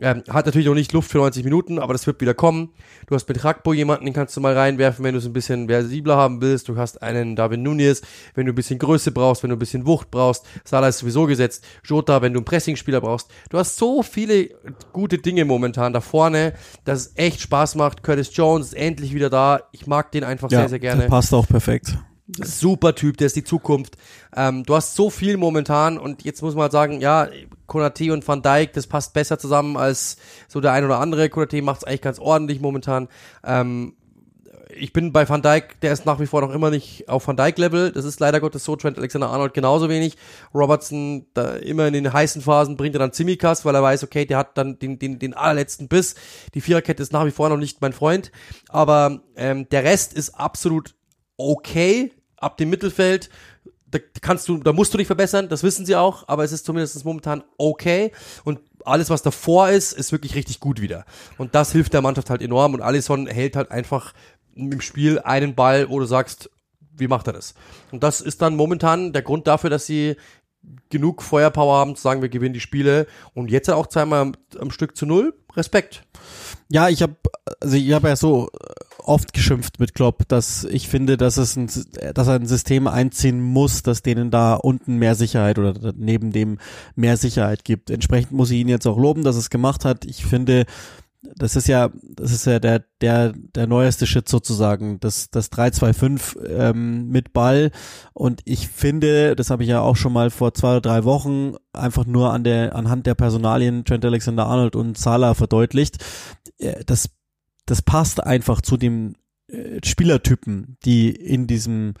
[0.00, 2.70] Ähm, hat natürlich noch nicht Luft für 90 Minuten, aber das wird wieder kommen.
[3.06, 5.68] Du hast mit Rakbo jemanden, den kannst du mal reinwerfen, wenn du es ein bisschen
[5.68, 6.68] versibler haben willst.
[6.68, 8.02] Du hast einen David Nunez,
[8.34, 10.44] wenn du ein bisschen Größe brauchst, wenn du ein bisschen Wucht brauchst.
[10.64, 11.64] Salah ist sowieso gesetzt.
[11.84, 13.30] Jota, wenn du einen Pressingspieler brauchst.
[13.50, 14.50] Du hast so viele
[14.92, 16.54] gute Dinge momentan da vorne,
[16.84, 18.02] dass es echt Spaß macht.
[18.02, 19.60] Curtis Jones ist endlich wieder da.
[19.70, 21.02] Ich mag den einfach ja, sehr, sehr gerne.
[21.02, 21.96] Der passt auch perfekt.
[22.26, 23.98] Super Typ, der ist die Zukunft.
[24.34, 27.28] Ähm, du hast so viel momentan und jetzt muss man halt sagen, ja,
[27.66, 30.16] Konate und Van Dijk, das passt besser zusammen als
[30.48, 31.28] so der ein oder andere.
[31.28, 33.08] Konate macht es eigentlich ganz ordentlich momentan.
[33.44, 33.94] Ähm,
[34.76, 37.36] ich bin bei Van Dijk, der ist nach wie vor noch immer nicht auf Van
[37.36, 37.92] Dijk Level.
[37.92, 38.74] Das ist leider Gottes so.
[38.74, 40.16] Trent Alexander Arnold genauso wenig.
[40.54, 44.24] Robertson, da immer in den heißen Phasen bringt er dann Zimikas, weil er weiß, okay,
[44.24, 46.14] der hat dann den, den, den allerletzten Biss.
[46.54, 48.32] Die Viererkette ist nach wie vor noch nicht mein Freund.
[48.68, 50.94] Aber ähm, der Rest ist absolut
[51.36, 53.30] okay ab dem Mittelfeld
[53.94, 56.66] da kannst du, da musst du dich verbessern, das wissen sie auch, aber es ist
[56.66, 58.10] zumindest momentan okay
[58.42, 61.04] und alles, was davor ist, ist wirklich richtig gut wieder.
[61.38, 64.12] Und das hilft der Mannschaft halt enorm und Alisson hält halt einfach
[64.54, 66.50] im Spiel einen Ball, wo du sagst,
[66.96, 67.54] wie macht er das?
[67.92, 70.16] Und das ist dann momentan der Grund dafür, dass sie
[70.90, 74.70] genug Feuerpower haben, zu sagen, wir gewinnen die Spiele und jetzt auch zweimal am, am
[74.70, 75.34] Stück zu null.
[75.56, 76.02] Respekt.
[76.68, 77.14] Ja, ich habe
[77.60, 78.50] also ich habe ja so
[79.04, 81.68] oft geschimpft mit Klopp, dass ich finde, dass es ein,
[82.14, 86.58] dass er ein System einziehen muss, das denen da unten mehr Sicherheit oder neben dem
[86.96, 87.90] mehr Sicherheit gibt.
[87.90, 90.04] Entsprechend muss ich ihn jetzt auch loben, dass es gemacht hat.
[90.04, 90.64] Ich finde,
[91.36, 96.46] das ist ja, das ist ja der, der, der neueste Shit sozusagen, das, das 3-2-5
[96.46, 97.70] ähm, mit Ball.
[98.12, 101.54] Und ich finde, das habe ich ja auch schon mal vor zwei oder drei Wochen
[101.72, 106.04] einfach nur an der, anhand der Personalien Trent Alexander-Arnold und Salah verdeutlicht.
[106.58, 107.10] Äh, das,
[107.66, 109.14] das passt einfach zu dem
[109.48, 111.94] äh, Spielertypen, die in diesem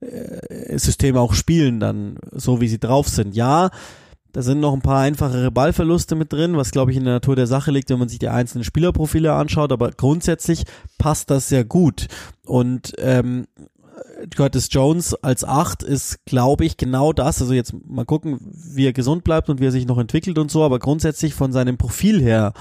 [0.00, 3.34] äh, System auch spielen, dann so wie sie drauf sind.
[3.34, 3.70] Ja,
[4.32, 7.34] da sind noch ein paar einfachere Ballverluste mit drin, was glaube ich in der Natur
[7.34, 10.64] der Sache liegt, wenn man sich die einzelnen Spielerprofile anschaut, aber grundsätzlich
[10.98, 12.08] passt das sehr gut.
[12.44, 13.46] Und ähm,
[14.34, 17.40] Curtis Jones als Acht ist, glaube ich, genau das.
[17.40, 20.50] Also jetzt mal gucken, wie er gesund bleibt und wie er sich noch entwickelt und
[20.50, 22.52] so, aber grundsätzlich von seinem Profil her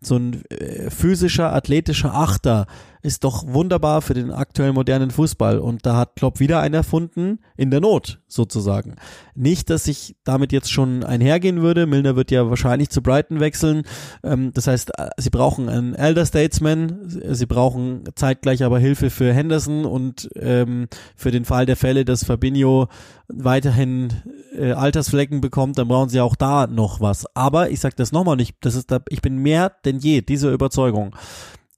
[0.00, 2.66] so ein äh, physischer, athletischer Achter
[3.06, 5.60] ist doch wunderbar für den aktuellen modernen Fußball.
[5.60, 8.96] Und da hat Klopp wieder einen erfunden, in der Not sozusagen.
[9.36, 11.86] Nicht, dass ich damit jetzt schon einhergehen würde.
[11.86, 13.84] Milner wird ja wahrscheinlich zu Brighton wechseln.
[14.24, 16.98] Ähm, das heißt, äh, sie brauchen einen Elder Statesman.
[17.06, 22.24] Sie brauchen zeitgleich aber Hilfe für Henderson und ähm, für den Fall der Fälle, dass
[22.24, 22.88] Fabinho
[23.28, 24.12] weiterhin
[24.56, 27.26] äh, Altersflecken bekommt, dann brauchen sie auch da noch was.
[27.34, 30.50] Aber ich sage das nochmal nicht, das ist da, ich bin mehr denn je dieser
[30.52, 31.14] Überzeugung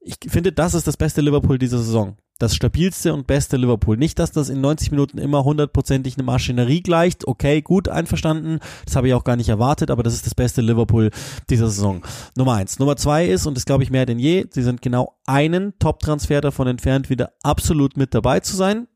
[0.08, 2.16] ich finde, das ist das beste Liverpool dieser Saison.
[2.38, 3.96] Das stabilste und beste Liverpool.
[3.96, 7.26] Nicht, dass das in 90 Minuten immer hundertprozentig eine Maschinerie gleicht.
[7.26, 8.60] Okay, gut, einverstanden.
[8.86, 11.10] Das habe ich auch gar nicht erwartet, aber das ist das beste Liverpool
[11.50, 12.02] dieser Saison.
[12.36, 12.78] Nummer eins.
[12.78, 16.40] Nummer zwei ist, und das glaube ich mehr denn je, sie sind genau einen Top-Transfer
[16.40, 18.86] davon entfernt, wieder absolut mit dabei zu sein.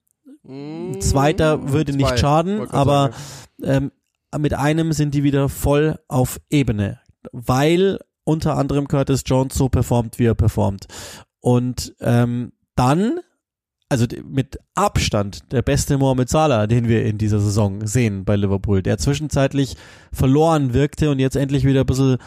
[0.45, 3.11] Mm, Zweiter würde nicht schaden, aber
[3.63, 3.93] ähm,
[4.39, 7.01] mit einem sind die wieder voll auf Ebene.
[7.33, 10.87] Weil unter anderem Curtis Jones so performt, wie er performt.
[11.41, 13.21] Und ähm, dann,
[13.89, 18.83] also mit Abstand der beste Mohamed Salah, den wir in dieser Saison sehen bei Liverpool,
[18.83, 19.77] der zwischenzeitlich
[20.13, 22.19] verloren wirkte und jetzt endlich wieder ein bisschen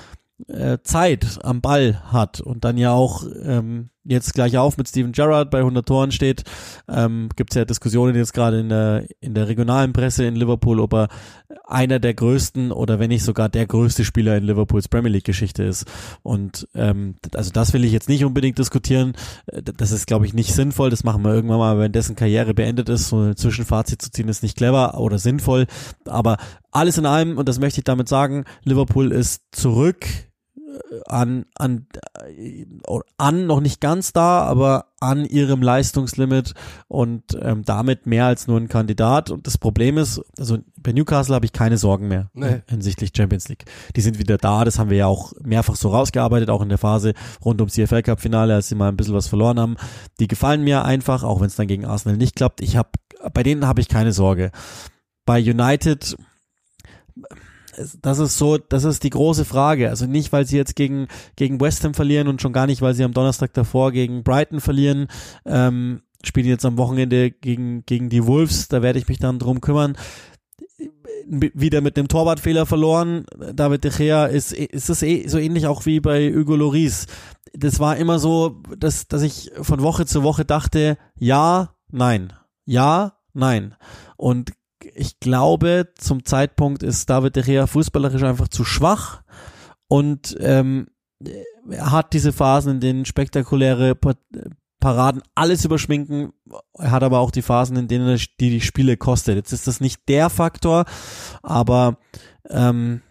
[0.47, 5.11] äh, Zeit am Ball hat und dann ja auch ähm, jetzt gleich auf mit Steven
[5.11, 6.43] Gerrard bei 100 Toren steht.
[6.87, 10.79] Ähm, Gibt es ja Diskussionen jetzt gerade in der, in der regionalen Presse in Liverpool,
[10.79, 11.07] ob er
[11.65, 15.63] einer der größten oder wenn nicht sogar der größte Spieler in Liverpools Premier League Geschichte
[15.63, 15.85] ist.
[16.21, 19.13] Und ähm, also das will ich jetzt nicht unbedingt diskutieren.
[19.45, 20.89] Das ist, glaube ich, nicht sinnvoll.
[20.89, 23.09] Das machen wir irgendwann mal, wenn dessen Karriere beendet ist.
[23.09, 25.65] So ein Zwischenfazit zu ziehen ist nicht clever oder sinnvoll.
[26.05, 26.37] Aber
[26.71, 30.05] alles in allem, und das möchte ich damit sagen, Liverpool ist zurück
[31.05, 31.87] an, an,
[32.25, 32.65] äh,
[33.17, 36.53] an, noch nicht ganz da, aber an ihrem Leistungslimit
[36.87, 39.29] und ähm, damit mehr als nur ein Kandidat.
[39.29, 42.61] Und das Problem ist, also bei Newcastle habe ich keine Sorgen mehr nee.
[42.67, 43.65] hinsichtlich Champions League.
[43.95, 46.77] Die sind wieder da, das haben wir ja auch mehrfach so rausgearbeitet, auch in der
[46.77, 47.13] Phase
[47.43, 49.75] rund ums CFL Cup Finale, als sie mal ein bisschen was verloren haben.
[50.19, 52.61] Die gefallen mir einfach, auch wenn es dann gegen Arsenal nicht klappt.
[52.61, 52.89] Ich habe,
[53.33, 54.51] bei denen habe ich keine Sorge.
[55.25, 56.15] Bei United
[58.01, 59.89] das ist so, das ist die große Frage.
[59.89, 62.93] Also nicht, weil sie jetzt gegen, gegen West Ham verlieren und schon gar nicht, weil
[62.93, 65.07] sie am Donnerstag davor gegen Brighton verlieren.
[65.45, 69.61] Ähm, spielen jetzt am Wochenende gegen, gegen die Wolves, da werde ich mich dann drum
[69.61, 69.97] kümmern.
[71.27, 73.25] Wieder mit dem Torwartfehler verloren.
[73.53, 77.07] David De Gea ist, ist das eh so ähnlich auch wie bei Hugo Loris.
[77.53, 82.33] Das war immer so, dass, dass ich von Woche zu Woche dachte, ja, nein,
[82.65, 83.75] ja, nein.
[84.17, 84.51] Und
[84.93, 89.21] ich glaube, zum Zeitpunkt ist David de Gea fußballerisch einfach zu schwach
[89.87, 90.87] und ähm,
[91.69, 93.97] er hat diese Phasen, in denen spektakuläre
[94.79, 96.31] Paraden alles überschminken.
[96.77, 99.35] Er hat aber auch die Phasen, in denen er die, die Spiele kostet.
[99.35, 100.85] Jetzt ist das nicht der Faktor,
[101.41, 101.97] aber
[102.49, 103.01] ähm,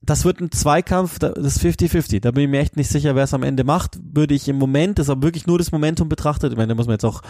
[0.00, 2.20] das wird ein Zweikampf, das ist 50-50.
[2.20, 3.98] Da bin ich mir echt nicht sicher, wer es am Ende macht.
[4.02, 6.52] Würde ich im Moment, das ist aber wirklich nur das Momentum betrachtet.
[6.52, 7.22] Ich meine, da muss man jetzt auch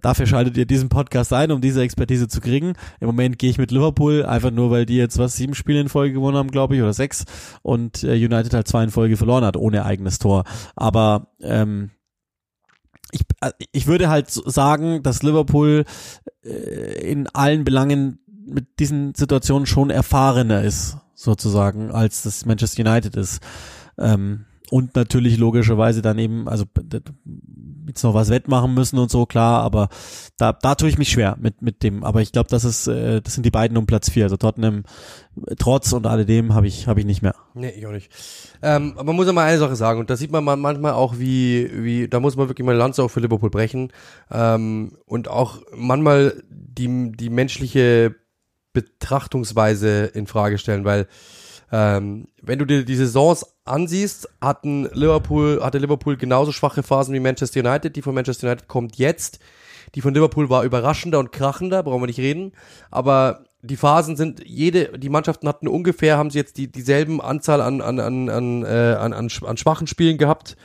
[0.00, 2.74] dafür schaltet ihr diesen Podcast ein, um diese Expertise zu kriegen.
[3.00, 5.88] Im Moment gehe ich mit Liverpool, einfach nur, weil die jetzt was sieben Spiele in
[5.88, 7.24] Folge gewonnen haben, glaube ich, oder sechs
[7.62, 10.44] und äh, United halt zwei in Folge verloren hat, ohne eigenes Tor.
[10.74, 11.90] Aber ähm,
[13.12, 15.84] ich, äh, ich würde halt sagen, dass Liverpool
[16.44, 23.16] äh, in allen Belangen mit diesen Situationen schon erfahrener ist, sozusagen, als das Manchester United
[23.16, 23.40] ist.
[23.98, 26.64] Ähm, und natürlich logischerweise dann eben, also
[27.86, 29.88] jetzt noch was wettmachen müssen und so, klar, aber
[30.36, 33.20] da, da tue ich mich schwer mit, mit dem, aber ich glaube, das ist, äh,
[33.20, 34.84] das sind die beiden um Platz vier, also Tottenham,
[35.58, 37.34] trotz und alledem habe ich, habe ich nicht mehr.
[37.54, 38.10] Nee, ich auch nicht.
[38.62, 41.18] Ähm, aber man muss ja mal eine Sache sagen, und da sieht man manchmal auch,
[41.18, 43.92] wie, wie, da muss man wirklich mal Lanze auch für Liverpool brechen,
[44.30, 48.14] ähm, und auch manchmal die, die menschliche
[48.72, 51.06] Betrachtungsweise in Frage stellen, weil,
[51.72, 57.20] ähm, wenn du dir die Saisons ansiehst, hatten Liverpool, hatte Liverpool genauso schwache Phasen wie
[57.20, 57.96] Manchester United.
[57.96, 59.40] Die von Manchester United kommt jetzt.
[59.94, 62.52] Die von Liverpool war überraschender und krachender, brauchen wir nicht reden.
[62.90, 67.60] Aber die Phasen sind, jede, die Mannschaften hatten ungefähr, haben sie jetzt die, dieselben Anzahl
[67.60, 70.56] an, an, an, an, äh, an, an, an schwachen Spielen gehabt.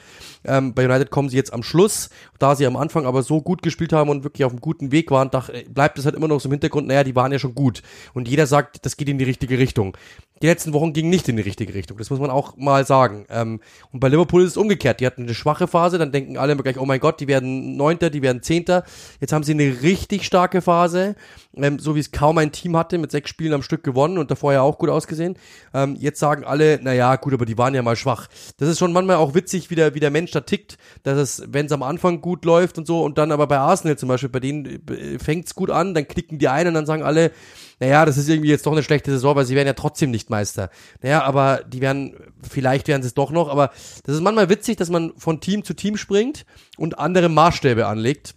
[0.45, 3.61] Ähm, bei United kommen sie jetzt am Schluss, da sie am Anfang aber so gut
[3.61, 6.39] gespielt haben und wirklich auf einem guten Weg waren, da bleibt es halt immer noch
[6.39, 7.81] so im Hintergrund, naja, die waren ja schon gut.
[8.13, 9.95] Und jeder sagt, das geht in die richtige Richtung.
[10.41, 11.99] Die letzten Wochen gingen nicht in die richtige Richtung.
[11.99, 13.25] Das muss man auch mal sagen.
[13.29, 13.59] Ähm,
[13.91, 14.99] und bei Liverpool ist es umgekehrt.
[14.99, 17.77] Die hatten eine schwache Phase, dann denken alle immer gleich, oh mein Gott, die werden
[17.77, 18.83] Neunter, die werden Zehnter.
[19.19, 21.15] Jetzt haben sie eine richtig starke Phase,
[21.55, 24.31] ähm, so wie es kaum ein Team hatte, mit sechs Spielen am Stück gewonnen und
[24.31, 25.35] davor ja auch gut ausgesehen.
[25.75, 28.27] Ähm, jetzt sagen alle, naja, gut, aber die waren ja mal schwach.
[28.57, 31.43] Das ist schon manchmal auch witzig, wie der, wie der Mensch da tickt, dass es,
[31.47, 34.29] wenn es am Anfang gut läuft und so, und dann aber bei Arsenal zum Beispiel,
[34.29, 37.31] bei denen äh, fängt's gut an, dann knicken die ein und dann sagen alle,
[37.79, 40.29] naja, das ist irgendwie jetzt doch eine schlechte Saison, weil sie werden ja trotzdem nicht
[40.29, 40.69] Meister.
[41.01, 42.15] Naja, aber die werden,
[42.47, 43.71] vielleicht werden sie es doch noch, aber
[44.03, 46.45] das ist manchmal witzig, dass man von Team zu Team springt
[46.77, 48.35] und andere Maßstäbe anlegt.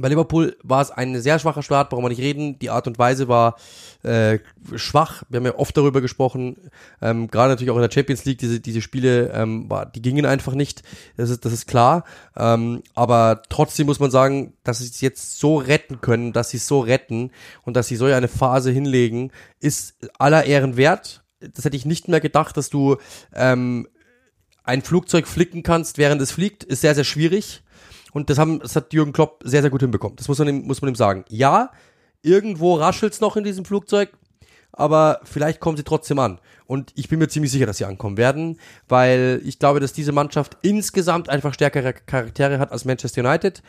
[0.00, 2.58] Bei Liverpool war es ein sehr schwacher Start, brauchen wir nicht reden.
[2.58, 3.56] Die Art und Weise war
[4.02, 4.38] äh,
[4.76, 5.22] schwach.
[5.28, 6.56] Wir haben ja oft darüber gesprochen.
[7.02, 10.26] Ähm, Gerade natürlich auch in der Champions League, diese, diese Spiele, ähm, war, die gingen
[10.26, 10.82] einfach nicht.
[11.16, 12.04] Das ist, das ist klar.
[12.36, 16.56] Ähm, aber trotzdem muss man sagen, dass sie es jetzt so retten können, dass sie
[16.56, 17.30] es so retten
[17.62, 21.22] und dass sie so eine Phase hinlegen, ist aller Ehren wert.
[21.40, 22.96] Das hätte ich nicht mehr gedacht, dass du
[23.34, 23.86] ähm,
[24.64, 27.62] ein Flugzeug flicken kannst, während es fliegt, ist sehr, sehr schwierig.
[28.12, 30.16] Und das, haben, das hat Jürgen Klopp sehr, sehr gut hinbekommen.
[30.16, 31.24] Das muss man ihm, muss man ihm sagen.
[31.28, 31.70] Ja,
[32.22, 34.10] irgendwo raschelt's noch in diesem Flugzeug,
[34.72, 36.40] aber vielleicht kommen sie trotzdem an.
[36.66, 40.12] Und ich bin mir ziemlich sicher, dass sie ankommen werden, weil ich glaube, dass diese
[40.12, 43.62] Mannschaft insgesamt einfach stärkere Charaktere hat als Manchester United.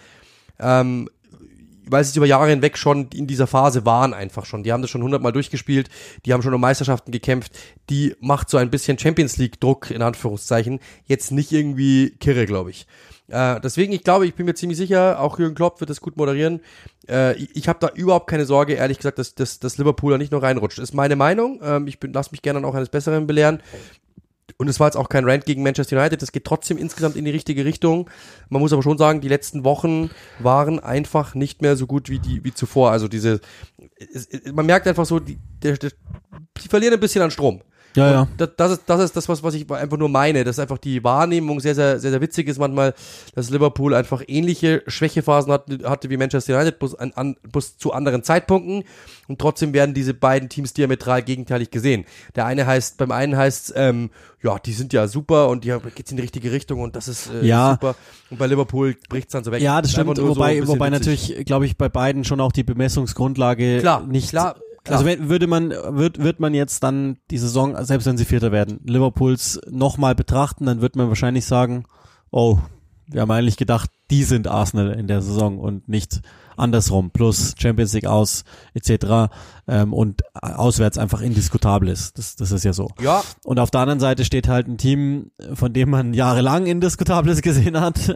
[0.60, 1.10] Ähm,
[1.91, 4.63] weil sie über Jahre hinweg schon in dieser Phase waren einfach schon.
[4.63, 5.89] Die haben das schon hundertmal durchgespielt,
[6.25, 7.51] die haben schon um Meisterschaften gekämpft,
[7.89, 12.71] die macht so ein bisschen Champions League Druck in Anführungszeichen jetzt nicht irgendwie kirre, glaube
[12.71, 12.88] ich.
[13.32, 16.17] Äh, deswegen, ich glaube, ich bin mir ziemlich sicher, auch Jürgen Klopp wird das gut
[16.17, 16.60] moderieren.
[17.08, 20.17] Äh, ich ich habe da überhaupt keine Sorge, ehrlich gesagt, dass, dass, dass Liverpool da
[20.17, 20.80] nicht noch reinrutscht.
[20.80, 21.60] Ist meine Meinung.
[21.63, 23.62] Ähm, ich lasse mich gerne auch eines Besseren belehren.
[24.62, 27.26] Und es war jetzt auch kein Rant gegen Manchester United, das geht trotzdem insgesamt in
[27.26, 28.08] die richtige Richtung.
[28.47, 32.19] Man muss aber schon sagen, die letzten Wochen waren einfach nicht mehr so gut wie
[32.19, 32.91] die wie zuvor.
[32.91, 33.41] Also diese,
[33.97, 35.89] es, man merkt einfach so, die, der, der,
[36.62, 37.63] die verlieren ein bisschen an Strom.
[37.95, 38.27] Ja, ja.
[38.38, 40.43] Das, das, ist, das ist das, was, was ich einfach nur meine.
[40.43, 42.93] Dass einfach die Wahrnehmung sehr, sehr, sehr, sehr witzig ist manchmal,
[43.36, 47.91] dass Liverpool einfach ähnliche Schwächephasen hatte, hatte wie Manchester United, bloß, an, an, bloß zu
[47.93, 48.84] anderen Zeitpunkten.
[49.27, 52.06] Und trotzdem werden diese beiden Teams diametral gegenteilig gesehen.
[52.36, 54.10] Der eine heißt, beim einen heißt ähm,
[54.43, 57.30] ja, die sind ja super und die geht's in die richtige Richtung und das ist
[57.32, 57.71] äh, Ja.
[57.73, 57.95] super.
[58.30, 59.62] Und bei Liverpool bricht's dann so weg.
[59.62, 60.08] Ja, das stimmt.
[60.08, 61.27] nur so Wobei, wobei witzig.
[61.32, 64.30] natürlich, glaube ich, bei beiden schon auch die Bemessungsgrundlage Klar, nicht.
[64.30, 65.00] klar, klar.
[65.00, 68.52] Also wenn, würde man, wird, wird man jetzt dann die Saison, selbst wenn sie Vierter
[68.52, 71.86] werden, Liverpools nochmal betrachten, dann wird man wahrscheinlich sagen,
[72.32, 72.60] oh,
[73.08, 76.22] wir haben eigentlich gedacht, die sind Arsenal in der Saison und nicht
[76.57, 79.31] andersrum, plus Champions League aus, etc.
[79.67, 82.17] Ähm, und auswärts einfach indiskutabel ist.
[82.17, 82.89] Das, das ist ja so.
[83.01, 87.41] Ja, Und auf der anderen Seite steht halt ein Team, von dem man jahrelang Indiskutables
[87.43, 88.13] gesehen hat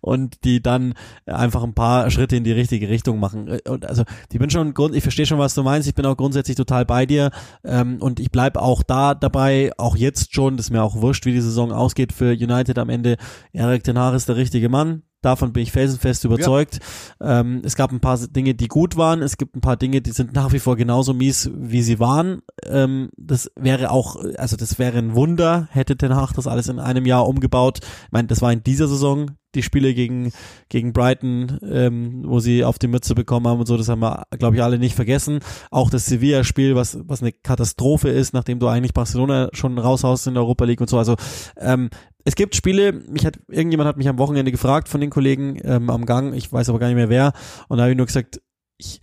[0.00, 0.94] und die dann
[1.26, 3.58] einfach ein paar Schritte in die richtige Richtung machen.
[3.68, 5.88] Und also ich bin schon, grund- ich verstehe schon, was du meinst.
[5.88, 7.30] Ich bin auch grundsätzlich total bei dir
[7.64, 10.56] ähm, und ich bleib auch da dabei, auch jetzt schon.
[10.56, 13.16] Das ist mir auch wurscht, wie die Saison ausgeht für United am Ende.
[13.52, 15.02] Erik Ten Hag ist der richtige Mann.
[15.20, 16.78] Davon bin ich felsenfest überzeugt.
[17.20, 19.20] Ähm, es gab ein paar Dinge, die gut waren.
[19.20, 22.42] Es gibt ein paar Dinge, die sind nach wie vor genauso mies, wie sie waren.
[22.64, 26.78] Ähm, das wäre auch, also das wäre ein Wunder, hätte Ten Hag das alles in
[26.78, 27.80] einem Jahr umgebaut.
[27.82, 30.32] Ich meine, das war in dieser Saison die Spiele gegen
[30.68, 34.24] gegen Brighton, ähm, wo sie auf die Mütze bekommen haben und so, das haben wir,
[34.38, 35.40] glaube ich, alle nicht vergessen.
[35.70, 40.34] Auch das Sevilla-Spiel, was was eine Katastrophe ist, nachdem du eigentlich Barcelona schon raushaust in
[40.34, 40.98] der Europa League und so.
[40.98, 41.16] Also
[41.56, 41.90] ähm,
[42.24, 45.88] es gibt Spiele, mich hat, irgendjemand hat mich am Wochenende gefragt von den Kollegen ähm,
[45.88, 47.32] am Gang, ich weiß aber gar nicht mehr wer,
[47.68, 48.40] und da habe ich nur gesagt,
[48.76, 49.00] ich,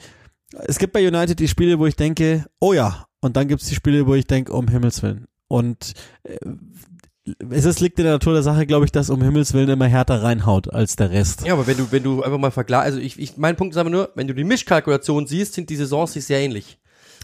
[0.67, 3.67] es gibt bei United die Spiele, wo ich denke, oh ja, und dann gibt es
[3.67, 5.25] die Spiele, wo ich denke, um Himmels Willen.
[5.47, 6.38] Und äh,
[7.49, 9.88] es ist, liegt in der Natur der Sache, glaube ich, dass um Himmels Willen immer
[9.88, 11.45] härter reinhaut als der Rest.
[11.45, 13.79] Ja, aber wenn du, wenn du einfach mal vergleichst, also ich, ich, mein Punkt ist
[13.79, 16.77] aber nur, wenn du die Mischkalkulation siehst, sind die Saisons sich sehr ähnlich.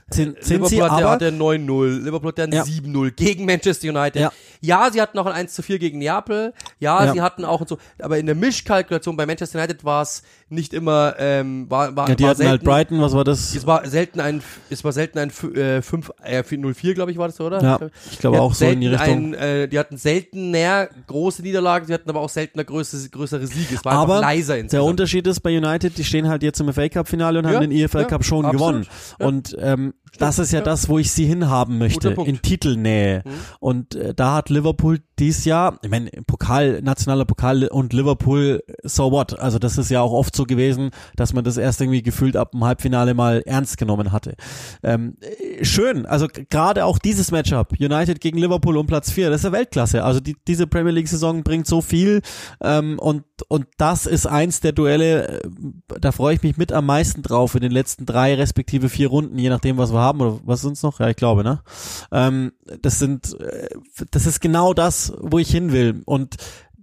[0.10, 2.64] Sind, sind Liverpool sie hat, aber, hat ja 9-0, Liverpool hat ein Ja.
[2.64, 4.22] 7-0 gegen Manchester United.
[4.22, 4.32] Ja.
[4.62, 4.90] Ja.
[4.92, 6.54] sie hatten noch ein 1 zu 4 gegen Neapel.
[6.80, 7.14] Ja, Ja.
[7.14, 7.78] sie hatten auch und so.
[8.00, 12.16] Aber in der Mischkalkulation bei Manchester United war es nicht immer, ähm, war, war, ja,
[12.16, 13.56] die war hatten halt Brighton, was war das?
[13.56, 17.28] Es war selten ein, es war selten ein äh, 5, äh, 0-4, glaube ich, war
[17.28, 17.62] das, so, oder?
[17.62, 17.80] Ja,
[18.12, 19.34] ich glaube auch so in die selten Richtung.
[19.36, 23.76] Ein, äh, die hatten seltener große Niederlagen, sie hatten aber auch seltener größere, größere Siege.
[23.76, 24.90] Es war aber leiser der insgesamt.
[24.90, 27.62] Unterschied ist bei United, die stehen halt jetzt im FA Cup Finale und Ja, haben
[27.62, 28.88] den EFL ja, Cup schon absolut, gewonnen.
[29.20, 30.66] Und ähm, das ist ja, ja.
[30.66, 33.24] das, wo ich sie hinhaben möchte, in Titelnähe.
[33.60, 39.12] Und äh, da hat Liverpool dies Jahr, ich meine, Pokal, nationaler Pokal und Liverpool, so
[39.12, 39.40] what?
[39.40, 42.52] Also das ist ja auch oft so gewesen, dass man das erst irgendwie gefühlt ab
[42.52, 44.36] dem Halbfinale mal ernst genommen hatte.
[44.84, 49.42] Ähm, äh, schön, also gerade auch dieses Matchup, United gegen Liverpool um Platz 4, das
[49.42, 50.04] ist ja Weltklasse.
[50.04, 52.22] Also die, diese Premier League Saison bringt so viel
[52.62, 55.50] ähm, und und das ist eins der Duelle, äh,
[56.00, 59.38] da freue ich mich mit am meisten drauf in den letzten drei respektive vier Runden,
[59.38, 61.00] je nachdem was wir haben oder was sind's noch?
[61.00, 61.62] Ja, ich glaube, ne?
[62.12, 63.70] Ähm, das sind, äh,
[64.12, 66.38] das ist genau das, wo ich hin will und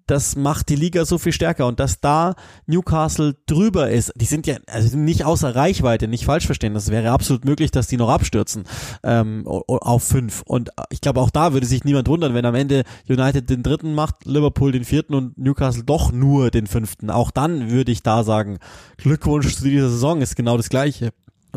[0.09, 2.35] das macht die Liga so viel stärker und dass da
[2.67, 7.11] Newcastle drüber ist, die sind ja also nicht außer Reichweite, nicht falsch verstehen, das wäre
[7.11, 8.65] absolut möglich, dass die noch abstürzen
[9.03, 12.85] ähm, auf fünf und ich glaube auch da würde sich niemand wundern, wenn am Ende
[13.09, 17.11] United den dritten macht, Liverpool den vierten und Newcastle doch nur den fünften.
[17.11, 18.59] Auch dann würde ich da sagen,
[18.97, 21.11] Glückwunsch zu dieser Saison ist genau das gleiche.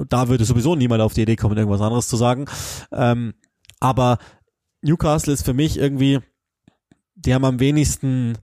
[0.10, 2.46] Da würde sowieso niemand auf die Idee kommen, irgendwas anderes zu sagen.
[2.92, 3.34] Ähm,
[3.80, 4.18] aber
[4.82, 6.20] Newcastle ist für mich irgendwie,
[7.16, 8.38] die haben am wenigsten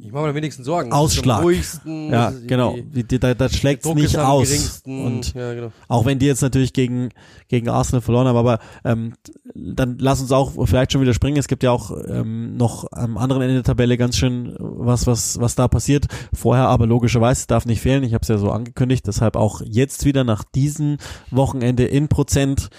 [0.00, 0.92] Ich mache mir am wenigsten Sorgen.
[0.92, 1.44] Ausschlag.
[1.84, 2.76] Ja, genau.
[3.20, 4.82] Da, da schlägt's Druck nicht aus.
[4.84, 5.72] Und ja, genau.
[5.88, 7.10] auch wenn die jetzt natürlich gegen,
[7.48, 9.14] gegen Arsenal verloren haben, aber ähm,
[9.54, 11.36] dann lass uns auch vielleicht schon wieder springen.
[11.36, 15.38] Es gibt ja auch ähm, noch am anderen Ende der Tabelle ganz schön was, was,
[15.40, 16.06] was da passiert.
[16.32, 18.02] Vorher aber logischerweise darf nicht fehlen.
[18.02, 20.98] Ich habe es ja so angekündigt, deshalb auch jetzt wieder nach diesem
[21.30, 22.70] Wochenende in Prozent.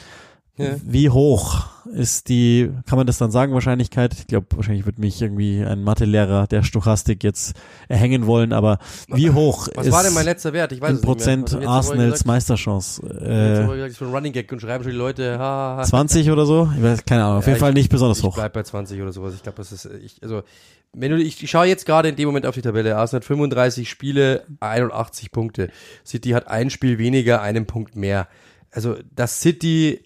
[0.56, 0.76] Ja.
[0.86, 4.14] Wie hoch ist die, kann man das dann sagen, Wahrscheinlichkeit?
[4.14, 7.56] Ich glaube, wahrscheinlich wird mich irgendwie ein Mathelehrer der Stochastik jetzt
[7.88, 10.72] erhängen wollen, aber wie hoch Was ist war denn mein letzter Wert?
[10.72, 11.02] Ich weiß in.
[11.02, 12.28] Prozent jetzt Arsenals gesagt?
[12.28, 13.02] Meisterchance?
[13.04, 15.84] Äh, gesagt, schon ein Running Gag und schreiben schon die Leute, ha, ha, ha.
[15.84, 16.70] 20 oder so?
[16.78, 18.36] Ich weiß, keine Ahnung, auf Ja, jeden Fall ich- nicht besonders Ich hoch.
[18.36, 19.34] bleib bei 20 oder sowas.
[19.34, 20.44] Ich glaube, das ist, ich, also,
[20.94, 22.96] wenn du, ich, ich schaue jetzt gerade in dem Moment auf die Tabelle.
[22.98, 25.70] Arsenal hat 35 Spiele, 81 Punkte.
[26.06, 28.28] City hat ein Spiel weniger, einen Punkt mehr.
[28.70, 30.04] Also, das City,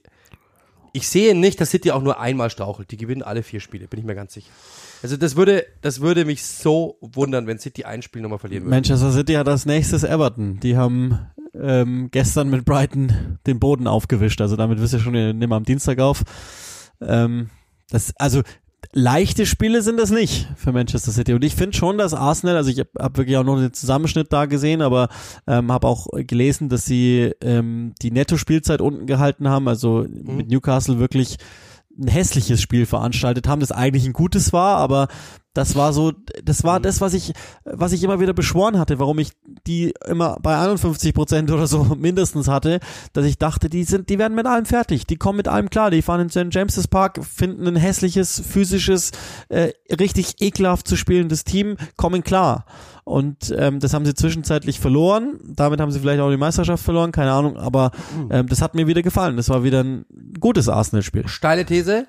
[0.98, 2.90] ich sehe nicht, dass City auch nur einmal strauchelt.
[2.90, 4.50] Die gewinnen alle vier Spiele, bin ich mir ganz sicher.
[5.04, 8.76] Also, das würde, das würde mich so wundern, wenn City ein Spiel nochmal verlieren würde.
[8.76, 10.60] Manchester City hat als nächstes Everton.
[10.60, 11.20] Die haben
[11.54, 14.42] ähm, gestern mit Brighton den Boden aufgewischt.
[14.42, 16.24] Also damit wisst ihr schon, ihr nehmen am Dienstag auf.
[17.00, 17.52] Ähm,
[17.90, 18.42] das, also
[18.94, 21.34] leichte Spiele sind das nicht für Manchester City.
[21.34, 24.32] Und ich finde schon, dass Arsenal, also ich habe hab wirklich auch noch den Zusammenschnitt
[24.32, 25.10] da gesehen, aber
[25.46, 30.38] ähm, habe auch gelesen, dass sie ähm, die Netto-Spielzeit unten gehalten haben, also mhm.
[30.38, 31.38] mit Newcastle wirklich
[32.00, 35.08] ein hässliches Spiel veranstaltet haben, das eigentlich ein gutes war, aber
[35.58, 37.34] das war so, das war das, was ich,
[37.66, 39.32] was ich immer wieder beschworen hatte, warum ich
[39.66, 42.80] die immer bei 51 Prozent oder so mindestens hatte,
[43.14, 45.90] dass ich dachte, die sind, die werden mit allem fertig, die kommen mit allem klar,
[45.90, 46.54] die fahren in St.
[46.54, 49.12] James's Park, finden ein hässliches, physisches,
[49.50, 52.66] äh, richtig ekelhaft zu spielendes Team, kommen klar.
[53.04, 55.40] Und ähm, das haben sie zwischenzeitlich verloren.
[55.44, 57.56] Damit haben sie vielleicht auch die Meisterschaft verloren, keine Ahnung.
[57.56, 58.30] Aber hm.
[58.32, 59.38] ähm, das hat mir wieder gefallen.
[59.38, 60.06] Das war wieder ein
[60.42, 61.26] gutes Arsenal-Spiel.
[61.28, 62.06] Steile These.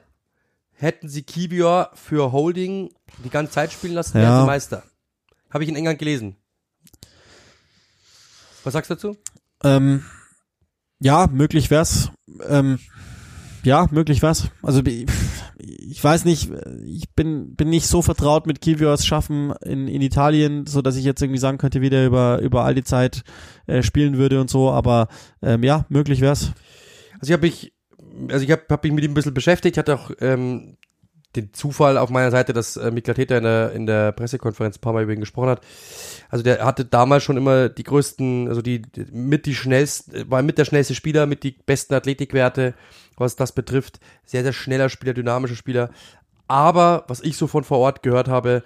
[0.81, 4.41] Hätten sie Kibior für Holding die ganze Zeit spielen lassen, wären ja.
[4.41, 4.85] sie Meister.
[5.51, 6.37] Habe ich in England gelesen.
[8.63, 9.17] Was sagst du dazu?
[9.65, 10.05] Ähm,
[11.01, 12.13] ja, möglich wär's.
[12.47, 12.79] Ähm,
[13.65, 14.51] ja, möglich was.
[14.63, 16.51] Also ich weiß nicht,
[16.85, 21.05] ich bin bin nicht so vertraut mit Kiviors Schaffen in, in Italien, so dass ich
[21.05, 23.25] jetzt irgendwie sagen könnte, wie der über über all die Zeit
[23.67, 24.71] äh, spielen würde und so.
[24.71, 25.09] Aber
[25.43, 26.53] ähm, ja, möglich wär's.
[27.15, 27.73] Also ich habe mich,
[28.31, 30.77] also ich habe hab mich mit ihm ein bisschen beschäftigt, hatte auch ähm,
[31.37, 34.81] den Zufall auf meiner Seite, dass äh, Mikla Täter in der, in der Pressekonferenz ein
[34.81, 35.61] paar Mal über ihn gesprochen hat.
[36.31, 40.59] Also der hatte damals schon immer die größten, also die, mit die schnellsten, war mit
[40.59, 42.75] der schnellste Spieler, mit die besten Athletikwerte,
[43.17, 44.01] was das betrifft.
[44.25, 45.91] Sehr, sehr schneller Spieler, dynamischer Spieler.
[46.47, 48.63] Aber, was ich so von vor Ort gehört habe,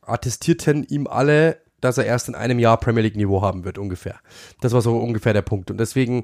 [0.00, 4.16] attestierten ihm alle, dass er erst in einem Jahr Premier League Niveau haben wird ungefähr.
[4.60, 6.22] Das war so ungefähr der Punkt und deswegen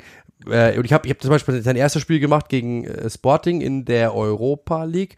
[0.48, 3.60] äh, und ich habe ich hab zum Beispiel sein erstes Spiel gemacht gegen äh, Sporting
[3.60, 5.16] in der Europa League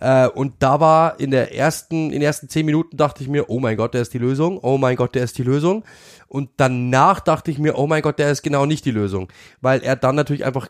[0.00, 3.50] äh, und da war in der ersten in den ersten zehn Minuten dachte ich mir
[3.50, 5.84] oh mein Gott der ist die Lösung oh mein Gott der ist die Lösung
[6.28, 9.82] und danach dachte ich mir oh mein Gott der ist genau nicht die Lösung weil
[9.82, 10.68] er dann natürlich einfach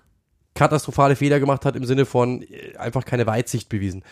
[0.55, 4.03] katastrophale Fehler gemacht hat im Sinne von äh, einfach keine Weitsicht bewiesen.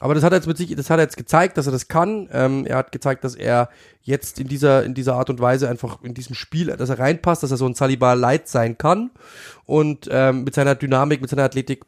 [0.00, 1.88] Aber das hat er jetzt mit sich, das hat er jetzt gezeigt, dass er das
[1.88, 2.28] kann.
[2.32, 3.68] Ähm, er hat gezeigt, dass er
[4.02, 7.42] jetzt in dieser in dieser Art und Weise einfach in diesem Spiel, dass er reinpasst,
[7.42, 9.10] dass er so ein Saliba Light sein kann
[9.66, 11.84] und ähm, mit seiner Dynamik, mit seiner Athletik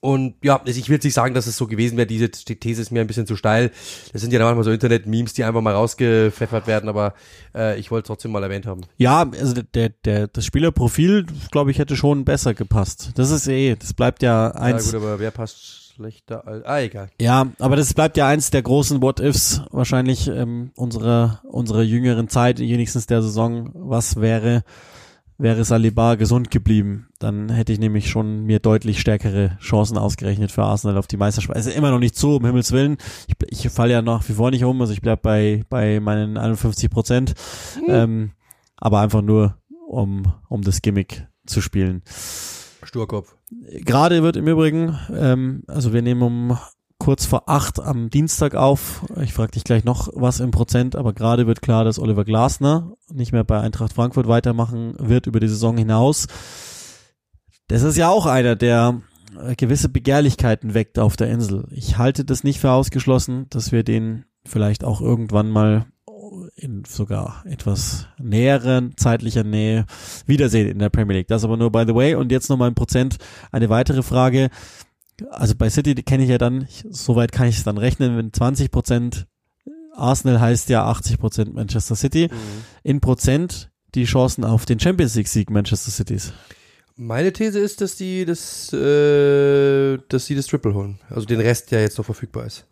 [0.00, 2.06] und ja, also ich will jetzt nicht sagen, dass es so gewesen wäre.
[2.06, 3.70] Diese These ist mir ein bisschen zu steil.
[4.12, 7.14] Das sind ja manchmal so Internet-Memes, die einfach mal rausgepfeffert werden, aber
[7.54, 8.82] äh, ich wollte es trotzdem mal erwähnt haben.
[8.98, 13.12] Ja, also der, der, das Spielerprofil, glaube ich, hätte schon besser gepasst.
[13.16, 14.92] Das ist eh, das bleibt ja eins.
[14.92, 16.64] Ja gut, aber wer passt schlechter als.
[16.64, 17.08] Ah, egal.
[17.20, 22.58] Ja, aber das bleibt ja eins der großen What-Ifs wahrscheinlich ähm, unserer, unserer jüngeren Zeit,
[22.58, 23.70] wenigstens der Saison.
[23.74, 24.62] Was wäre,
[25.38, 30.64] wäre Saliba gesund geblieben, dann hätte ich nämlich schon mir deutlich stärkere Chancen ausgerechnet für
[30.64, 31.56] Arsenal auf die Meisterschaft.
[31.56, 32.98] Also immer noch nicht so, um Himmels Willen.
[33.26, 36.36] Ich, ich falle ja nach wie vor nicht um, also ich bleib bei, bei meinen
[36.36, 37.34] 51 Prozent.
[37.80, 37.94] Mhm.
[37.94, 38.30] Ähm,
[38.76, 39.56] aber einfach nur,
[39.88, 42.02] um, um das Gimmick zu spielen.
[42.82, 43.35] Sturkopf.
[43.50, 46.58] Gerade wird im Übrigen, ähm, also wir nehmen um
[46.98, 49.04] kurz vor acht am Dienstag auf.
[49.22, 52.94] Ich frage dich gleich noch was im Prozent, aber gerade wird klar, dass Oliver Glasner
[53.12, 56.26] nicht mehr bei Eintracht Frankfurt weitermachen wird über die Saison hinaus.
[57.68, 59.02] Das ist ja auch einer, der
[59.40, 61.68] äh, gewisse Begehrlichkeiten weckt auf der Insel.
[61.70, 65.86] Ich halte das nicht für ausgeschlossen, dass wir den vielleicht auch irgendwann mal
[66.56, 69.86] in sogar etwas näheren zeitlicher Nähe
[70.26, 71.28] wiedersehen in der Premier League.
[71.28, 72.14] Das aber nur by the way.
[72.14, 73.16] Und jetzt nochmal im Prozent
[73.52, 74.50] eine weitere Frage
[75.30, 78.32] also bei City kenne ich ja dann, ich, soweit kann ich es dann rechnen, wenn
[78.32, 79.26] 20 Prozent
[79.94, 82.64] Arsenal heißt ja 80 Prozent Manchester City, mhm.
[82.82, 86.32] in Prozent die Chancen auf den Champions League Sieg Manchester Cities.
[86.96, 90.98] Meine These ist, dass die das, äh, dass sie das Triple holen.
[91.10, 92.66] Also den Rest, der jetzt noch verfügbar ist.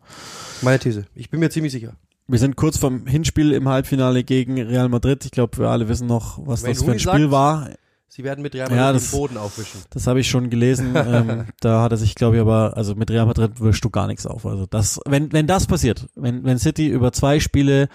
[0.63, 1.07] Meine These.
[1.15, 1.95] Ich bin mir ziemlich sicher.
[2.27, 5.25] Wir sind kurz vom Hinspiel im Halbfinale gegen Real Madrid.
[5.25, 7.71] Ich glaube, wir alle wissen noch, was Wenn das für ein Spiel sagt, war.
[8.09, 9.81] Sie werden mit Real Madrid ja, das, den Boden aufwischen.
[9.91, 10.95] Das habe ich schon gelesen.
[10.97, 14.07] ähm, da hat er sich, glaube ich, aber, also mit Real Madrid wischst du gar
[14.07, 14.47] nichts auf.
[14.47, 17.89] Also das, wenn, wenn das passiert, wenn, wenn City über zwei Spiele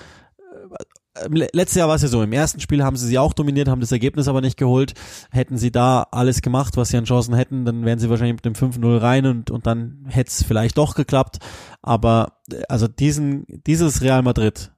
[1.29, 3.81] letztes Jahr war es ja so, im ersten Spiel haben sie sie auch dominiert, haben
[3.81, 4.93] das Ergebnis aber nicht geholt.
[5.31, 8.45] Hätten sie da alles gemacht, was sie an Chancen hätten, dann wären sie wahrscheinlich mit
[8.45, 11.39] dem 5-0 rein und, und dann hätte es vielleicht doch geklappt.
[11.81, 14.71] Aber äh, also diesen, dieses Real Madrid,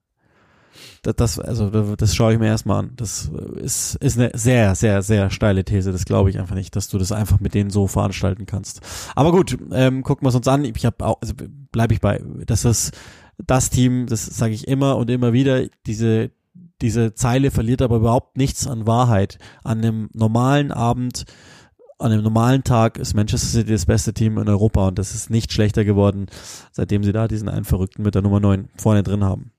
[1.01, 2.91] das, also das schaue ich mir erstmal an.
[2.95, 5.91] Das ist, ist eine sehr, sehr, sehr steile These.
[5.91, 8.81] Das glaube ich einfach nicht, dass du das einfach mit denen so veranstalten kannst.
[9.15, 10.63] Aber gut, ähm, gucken wir es uns an.
[10.63, 11.33] Ich habe auch, also
[11.71, 12.91] bleibe ich bei, das ist
[13.37, 16.29] das Team, das sage ich immer und immer wieder, diese,
[16.81, 19.39] diese Zeile verliert aber überhaupt nichts an Wahrheit.
[19.63, 21.25] An einem normalen Abend,
[21.97, 25.31] an einem normalen Tag ist Manchester City das beste Team in Europa und das ist
[25.31, 26.27] nicht schlechter geworden,
[26.71, 29.51] seitdem sie da diesen einen Verrückten mit der Nummer 9 vorne drin haben.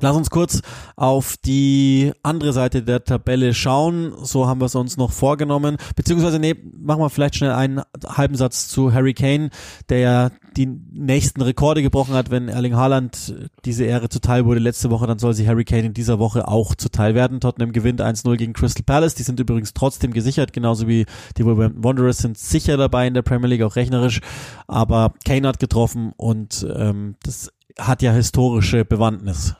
[0.00, 0.62] Lass uns kurz
[0.96, 4.12] auf die andere Seite der Tabelle schauen.
[4.22, 5.76] So haben wir es uns noch vorgenommen.
[5.94, 9.50] Beziehungsweise, nee, machen wir vielleicht schnell einen halben Satz zu Harry Kane,
[9.88, 12.30] der ja die nächsten Rekorde gebrochen hat.
[12.30, 13.34] Wenn Erling Haaland
[13.64, 16.74] diese Ehre zuteil wurde letzte Woche, dann soll sich Harry Kane in dieser Woche auch
[16.74, 17.40] zuteil werden.
[17.40, 19.14] Tottenham gewinnt 1-0 gegen Crystal Palace.
[19.14, 23.22] Die sind übrigens trotzdem gesichert, genauso wie die Wolverhampton Wanderers sind sicher dabei in der
[23.22, 24.20] Premier League, auch rechnerisch.
[24.66, 29.54] Aber Kane hat getroffen und ähm, das hat ja historische Bewandtnis.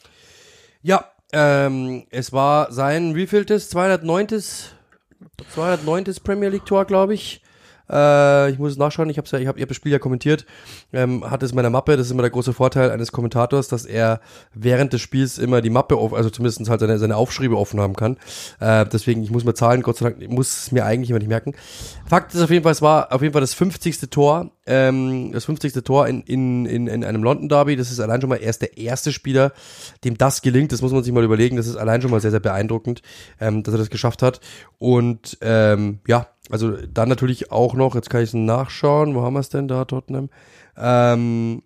[0.82, 3.68] Ja, ähm, es war sein wievieltes?
[3.70, 4.42] 209.
[5.52, 6.14] 209.
[6.24, 7.42] Premier League Tor, glaube ich.
[7.90, 9.98] Äh, ich muss es nachschauen, ich habe ja, ich hab, ich hab das Spiel ja
[9.98, 10.46] kommentiert,
[10.92, 13.84] ähm, hat es in meiner Mappe, das ist immer der große Vorteil eines Kommentators, dass
[13.84, 14.20] er
[14.54, 17.96] während des Spiels immer die Mappe, auf, also zumindest halt seine, seine Aufschriebe offen haben
[17.96, 18.16] kann.
[18.60, 21.18] Äh, deswegen, ich muss mir zahlen, Gott sei Dank, ich muss es mir eigentlich immer
[21.18, 21.54] nicht merken.
[22.06, 24.10] Fakt ist auf jeden Fall, es war auf jeden Fall das 50.
[24.10, 25.72] Tor, ähm, das 50.
[25.84, 28.78] Tor in, in, in, in einem London Derby, das ist allein schon mal erst der
[28.78, 29.52] erste Spieler,
[30.04, 32.30] dem das gelingt, das muss man sich mal überlegen, das ist allein schon mal sehr,
[32.30, 33.02] sehr beeindruckend,
[33.40, 34.40] ähm, dass er das geschafft hat
[34.78, 39.34] und ähm, ja, also dann natürlich auch noch, jetzt kann ich es nachschauen, wo haben
[39.34, 40.28] wir es denn da, Tottenham?
[40.76, 41.62] Ähm,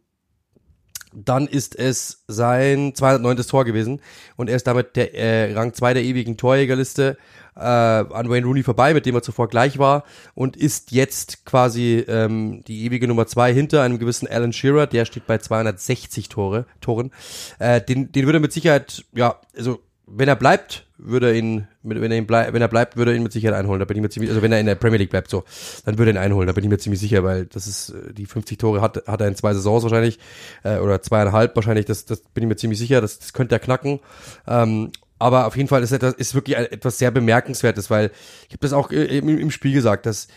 [1.15, 3.37] dann ist es sein 209.
[3.47, 4.01] Tor gewesen
[4.37, 7.17] und er ist damit der äh, Rang 2 der ewigen Torjägerliste
[7.57, 10.05] äh, an Wayne Rooney vorbei, mit dem er zuvor gleich war
[10.35, 15.05] und ist jetzt quasi ähm, die ewige Nummer 2 hinter einem gewissen Alan Shearer, der
[15.05, 17.13] steht bei 260 Tore, Toren.
[17.59, 21.67] Äh, den, den würde er mit Sicherheit, ja, also wenn er bleibt, würde er ihn,
[21.83, 23.81] wenn er ihn bleib, wenn er bleibt, würde er ihn mit Sicherheit einholen.
[23.81, 25.45] Da bin ich mir ziemlich, also wenn er in der Premier League bleibt, so,
[25.85, 26.47] dann würde er ihn einholen.
[26.47, 29.21] Da bin ich mir ziemlich sicher, weil das ist äh, die 50 Tore hat, hat
[29.21, 30.19] er in zwei Saisons wahrscheinlich
[30.63, 31.87] äh, oder zweieinhalb wahrscheinlich.
[31.87, 33.01] Das, das bin ich mir ziemlich sicher.
[33.01, 34.01] Das, das könnte er knacken.
[34.47, 38.11] Ähm, aber auf jeden Fall ist das ist wirklich etwas sehr bemerkenswertes, weil
[38.47, 40.29] ich habe das auch äh, im, im Spiel gesagt, dass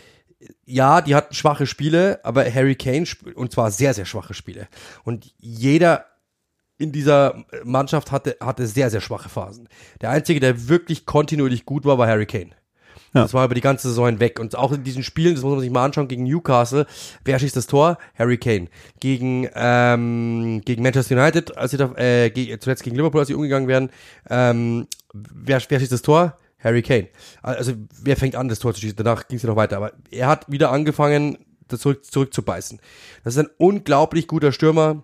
[0.65, 3.05] ja, die hatten schwache Spiele, aber Harry Kane
[3.35, 4.67] und zwar sehr sehr schwache Spiele
[5.03, 6.05] und jeder
[6.77, 9.67] in dieser Mannschaft hatte, hatte sehr, sehr schwache Phasen.
[10.01, 12.51] Der einzige, der wirklich kontinuierlich gut war, war Harry Kane.
[13.13, 13.23] Ja.
[13.23, 14.39] Das war über die ganze Saison hinweg.
[14.39, 16.85] Und auch in diesen Spielen, das muss man sich mal anschauen, gegen Newcastle,
[17.23, 17.97] wer schießt das Tor?
[18.15, 18.67] Harry Kane.
[18.99, 23.33] Gegen, ähm, gegen Manchester United, als sie da, äh, ge zuletzt gegen Liverpool, als sie
[23.33, 23.89] umgegangen werden,
[24.29, 26.37] ähm, wer, wer schießt das Tor?
[26.59, 27.07] Harry Kane.
[27.43, 28.97] Also, wer fängt an, das Tor zu schießen?
[28.97, 29.77] Danach ging es ja noch weiter.
[29.77, 32.79] Aber er hat wieder angefangen, das zurück, zurückzubeißen.
[33.23, 35.03] Das ist ein unglaublich guter Stürmer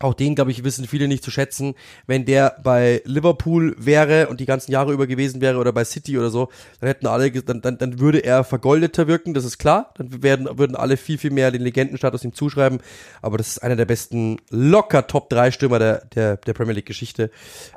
[0.00, 1.74] auch den, glaube ich, wissen viele nicht zu schätzen.
[2.06, 6.18] Wenn der bei Liverpool wäre und die ganzen Jahre über gewesen wäre oder bei City
[6.18, 6.48] oder so,
[6.80, 9.92] dann hätten alle, dann, dann, dann würde er vergoldeter wirken, das ist klar.
[9.96, 12.78] Dann werden, würden alle viel, viel mehr den Legendenstatus ihm zuschreiben.
[13.22, 16.86] Aber das ist einer der besten, locker Top 3 Stürmer der, der, der Premier League
[16.86, 17.30] Geschichte.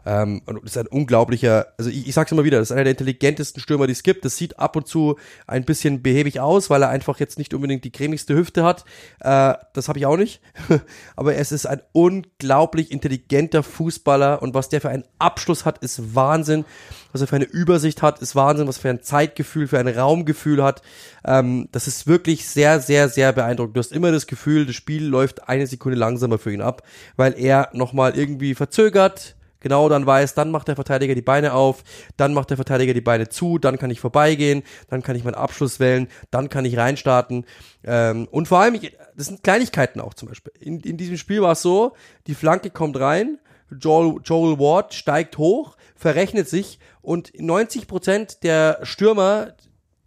[0.06, 2.84] Ähm, und das ist ein unglaublicher, also ich, ich sag's immer wieder, das ist einer
[2.84, 4.26] der intelligentesten Stürmer, die es gibt.
[4.26, 5.18] Das sieht ab und zu
[5.48, 8.86] ein bisschen behäbig aus, weil er einfach jetzt nicht unbedingt die cremigste Hüfte hat.
[9.22, 10.42] Äh, das habe ich auch nicht.
[11.16, 15.78] Aber es ist ein un unglaublich intelligenter Fußballer und was der für einen Abschluss hat,
[15.80, 16.66] ist Wahnsinn.
[17.12, 18.68] Was er für eine Übersicht hat, ist Wahnsinn.
[18.68, 20.82] Was für ein Zeitgefühl, für ein Raumgefühl hat.
[21.26, 23.76] Ähm, das ist wirklich sehr, sehr, sehr beeindruckend.
[23.76, 26.84] Du hast immer das Gefühl, das Spiel läuft eine Sekunde langsamer für ihn ab,
[27.16, 31.84] weil er nochmal irgendwie verzögert, genau dann weiß, dann macht der Verteidiger die Beine auf,
[32.18, 35.36] dann macht der Verteidiger die Beine zu, dann kann ich vorbeigehen, dann kann ich meinen
[35.36, 37.46] Abschluss wählen, dann kann ich reinstarten.
[37.86, 40.52] Ähm, und vor allem, ich, das sind Kleinigkeiten auch zum Beispiel.
[40.60, 41.94] In, in diesem Spiel war es so,
[42.28, 43.40] die Flanke kommt rein,
[43.80, 49.54] Joel, Joel Ward steigt hoch, verrechnet sich und 90% der Stürmer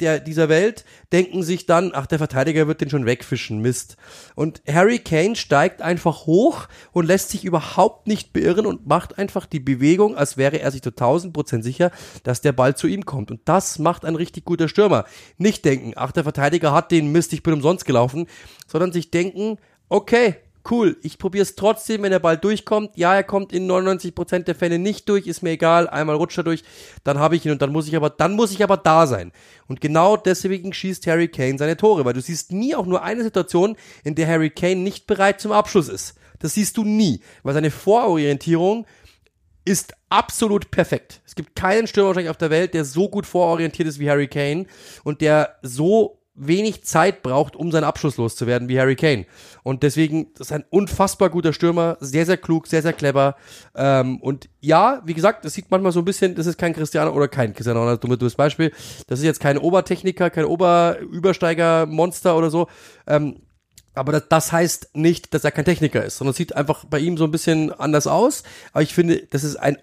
[0.04, 3.96] der, dieser Welt denken sich dann, ach, der Verteidiger wird den schon wegfischen, Mist.
[4.34, 9.46] Und Harry Kane steigt einfach hoch und lässt sich überhaupt nicht beirren und macht einfach
[9.46, 11.90] die Bewegung, als wäre er sich zu 1000 Prozent sicher,
[12.22, 13.30] dass der Ball zu ihm kommt.
[13.30, 15.06] Und das macht ein richtig guter Stürmer.
[15.38, 18.26] Nicht denken, ach, der Verteidiger hat den Mist, ich bin umsonst gelaufen,
[18.66, 19.56] sondern sich denken,
[19.88, 20.36] okay,
[20.70, 22.96] cool, ich probiere es trotzdem, wenn der Ball durchkommt.
[22.96, 26.44] Ja, er kommt in 99% der Fälle nicht durch, ist mir egal, einmal rutscht er
[26.44, 26.64] durch,
[27.04, 29.32] dann habe ich ihn und dann muss ich aber, dann muss ich aber da sein.
[29.66, 33.22] Und genau deswegen schießt Harry Kane seine Tore, weil du siehst nie auch nur eine
[33.22, 36.14] Situation, in der Harry Kane nicht bereit zum Abschluss ist.
[36.38, 38.86] Das siehst du nie, weil seine Vororientierung
[39.64, 41.22] ist absolut perfekt.
[41.24, 44.28] Es gibt keinen Stürmer wahrscheinlich auf der Welt, der so gut vororientiert ist wie Harry
[44.28, 44.66] Kane
[45.04, 49.26] und der so wenig Zeit braucht, um seinen Abschluss loszuwerden, wie Harry Kane.
[49.62, 53.36] Und deswegen ist ein unfassbar guter Stürmer, sehr, sehr klug, sehr, sehr clever.
[53.74, 57.12] Ähm, und ja, wie gesagt, das sieht manchmal so ein bisschen, das ist kein Cristiano
[57.12, 58.72] oder kein Cristiano Ronaldo, dummes Beispiel.
[59.06, 62.66] Das ist jetzt kein Obertechniker, kein Oberübersteiger-Monster oder so.
[63.06, 63.36] Ähm,
[63.94, 66.98] aber das, das heißt nicht, dass er kein Techniker ist, sondern es sieht einfach bei
[66.98, 68.42] ihm so ein bisschen anders aus.
[68.72, 69.78] Aber ich finde, das ist ein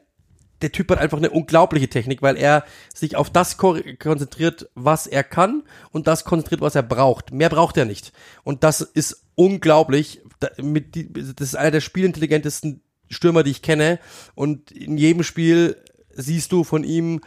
[0.61, 5.23] der Typ hat einfach eine unglaubliche Technik, weil er sich auf das konzentriert, was er
[5.23, 7.31] kann und das konzentriert, was er braucht.
[7.31, 8.11] Mehr braucht er nicht.
[8.43, 10.21] Und das ist unglaublich.
[10.39, 13.99] Das ist einer der spielintelligentesten Stürmer, die ich kenne.
[14.35, 15.77] Und in jedem Spiel
[16.13, 17.21] siehst du von ihm,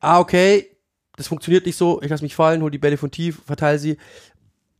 [0.00, 0.68] ah, okay,
[1.16, 3.96] das funktioniert nicht so, ich lasse mich fallen, hol die Bälle von tief, verteile sie.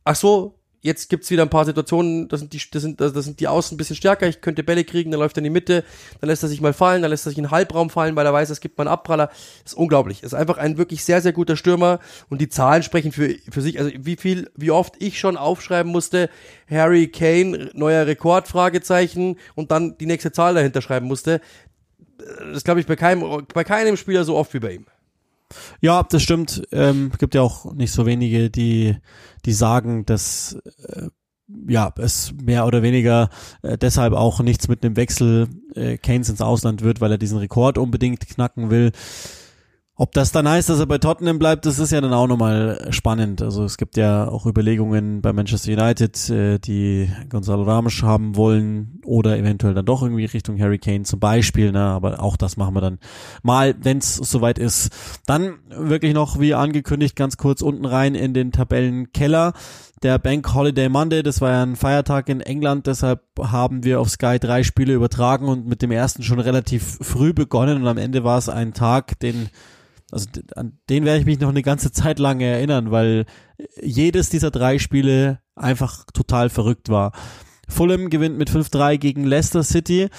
[0.03, 3.39] Ach so, jetzt gibt's wieder ein paar Situationen, das sind die, das sind, das sind
[3.39, 5.83] die Außen ein bisschen stärker, ich könnte Bälle kriegen, dann läuft er in die Mitte,
[6.19, 8.25] dann lässt er sich mal fallen, dann lässt er sich in den Halbraum fallen, weil
[8.25, 9.27] er weiß, es gibt mal einen Abpraller.
[9.63, 10.21] Das ist unglaublich.
[10.21, 13.61] Das ist einfach ein wirklich sehr, sehr guter Stürmer und die Zahlen sprechen für, für
[13.61, 13.79] sich.
[13.79, 16.29] Also wie viel, wie oft ich schon aufschreiben musste,
[16.69, 21.39] Harry Kane, neuer Rekord, Fragezeichen, und dann die nächste Zahl dahinter schreiben musste.
[22.51, 24.85] Das glaube ich bei keinem, bei keinem Spieler so oft wie bei ihm.
[25.81, 26.63] Ja, das stimmt.
[26.71, 28.95] Ähm, gibt ja auch nicht so wenige, die,
[29.45, 31.07] die sagen, dass äh,
[31.67, 33.29] ja, es mehr oder weniger
[33.61, 37.37] äh, deshalb auch nichts mit einem Wechsel äh, Keynes ins Ausland wird, weil er diesen
[37.37, 38.91] Rekord unbedingt knacken will.
[39.95, 42.87] Ob das dann heißt, dass er bei Tottenham bleibt, das ist ja dann auch nochmal
[42.89, 43.43] spannend.
[43.43, 49.01] Also es gibt ja auch Überlegungen bei Manchester United, äh, die Gonzalo Ramos haben wollen
[49.05, 51.71] oder eventuell dann doch irgendwie Richtung Harry Kane zum Beispiel.
[51.71, 51.81] Ne?
[51.81, 52.99] Aber auch das machen wir dann
[53.41, 54.89] mal, wenn es soweit ist.
[55.25, 59.53] Dann wirklich noch, wie angekündigt, ganz kurz unten rein in den Tabellenkeller.
[60.01, 64.09] Der Bank Holiday Monday, das war ja ein Feiertag in England, deshalb haben wir auf
[64.09, 68.25] Sky drei Spiele übertragen und mit dem ersten schon relativ früh begonnen und am Ende
[68.25, 69.49] war es ein Tag, den
[70.13, 73.25] also an den werde ich mich noch eine ganze Zeit lang erinnern, weil
[73.81, 77.13] jedes dieser drei Spiele einfach total verrückt war.
[77.73, 80.09] Fulham gewinnt mit 5-3 gegen Leicester City.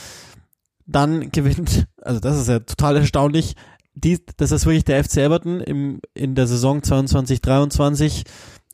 [0.87, 3.55] Dann gewinnt, also das ist ja total erstaunlich,
[3.95, 8.25] die, das ist wirklich der FC Everton im, in der Saison 22-23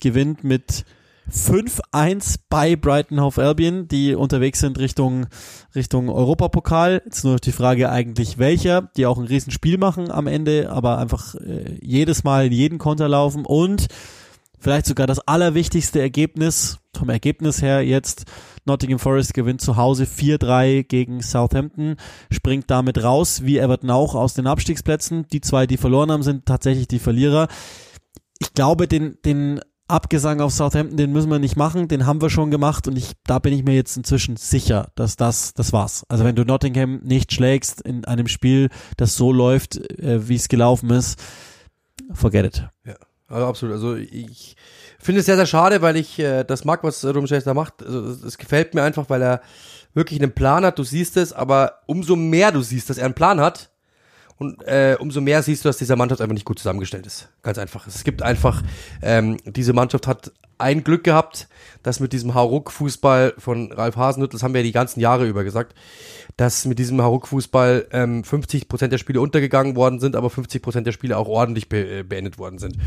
[0.01, 0.85] gewinnt mit
[1.31, 5.27] 5-1 bei Brighton Hove Albion, die unterwegs sind Richtung,
[5.75, 7.03] Richtung Europapokal.
[7.05, 11.35] Jetzt nur die Frage eigentlich welcher, die auch ein Riesenspiel machen am Ende, aber einfach
[11.37, 13.87] äh, jedes Mal in jeden Konter laufen und
[14.59, 18.25] vielleicht sogar das allerwichtigste Ergebnis, vom Ergebnis her jetzt,
[18.65, 21.97] Nottingham Forest gewinnt zu Hause 4-3 gegen Southampton,
[22.31, 25.27] springt damit raus, wie Everton auch aus den Abstiegsplätzen.
[25.33, 27.49] Die zwei, die verloren haben, sind tatsächlich die Verlierer.
[28.39, 32.31] Ich glaube, den, den Abgesang auf Southampton, den müssen wir nicht machen, den haben wir
[32.31, 36.05] schon gemacht und ich, da bin ich mir jetzt inzwischen sicher, dass das, das war's.
[36.09, 40.49] Also wenn du Nottingham nicht schlägst in einem Spiel, das so läuft, äh, wie es
[40.49, 41.21] gelaufen ist,
[42.13, 42.69] forget it.
[42.85, 42.95] Ja,
[43.27, 43.75] also absolut.
[43.75, 44.55] Also ich
[45.05, 47.83] finde es sehr, sehr schade, weil ich äh, das mag, was Ruben da macht.
[47.83, 49.41] Also, es gefällt mir einfach, weil er
[49.95, 53.15] wirklich einen Plan hat, du siehst es, aber umso mehr du siehst, dass er einen
[53.15, 53.71] Plan hat,
[54.41, 57.29] und äh, umso mehr siehst du, dass dieser Mannschaft einfach nicht gut zusammengestellt ist.
[57.43, 57.87] Ganz einfach.
[57.87, 58.63] Es gibt einfach,
[59.03, 61.47] ähm, diese Mannschaft hat ein Glück gehabt,
[61.83, 65.45] dass mit diesem Hauruck-Fußball von Ralf Hasenhüttl, das haben wir ja die ganzen Jahre über
[65.45, 65.75] gesagt,
[66.39, 71.19] dass mit diesem Hauruck-Fußball ähm, 50% der Spiele untergegangen worden sind, aber 50% der Spiele
[71.19, 72.79] auch ordentlich be äh, beendet worden sind.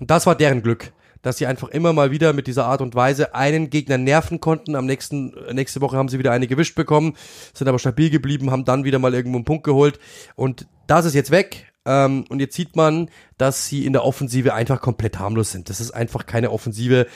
[0.00, 0.90] Und das war deren Glück
[1.24, 4.76] dass sie einfach immer mal wieder mit dieser Art und Weise einen Gegner nerven konnten.
[4.76, 7.16] Am nächsten, nächste Woche haben sie wieder eine gewischt bekommen,
[7.54, 9.98] sind aber stabil geblieben, haben dann wieder mal irgendwo einen Punkt geholt.
[10.36, 11.72] Und das ist jetzt weg.
[11.86, 13.08] Ähm, und jetzt sieht man,
[13.38, 15.70] dass sie in der Offensive einfach komplett harmlos sind.
[15.70, 17.06] Das ist einfach keine Offensive.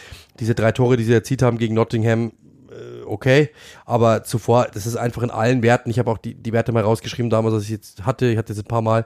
[0.40, 2.32] Diese drei Tore, die sie erzielt haben gegen Nottingham,
[3.08, 3.50] okay,
[3.84, 6.82] aber zuvor, das ist einfach in allen Werten, ich habe auch die, die Werte mal
[6.82, 9.04] rausgeschrieben damals, was ich jetzt hatte, ich hatte das ein paar Mal,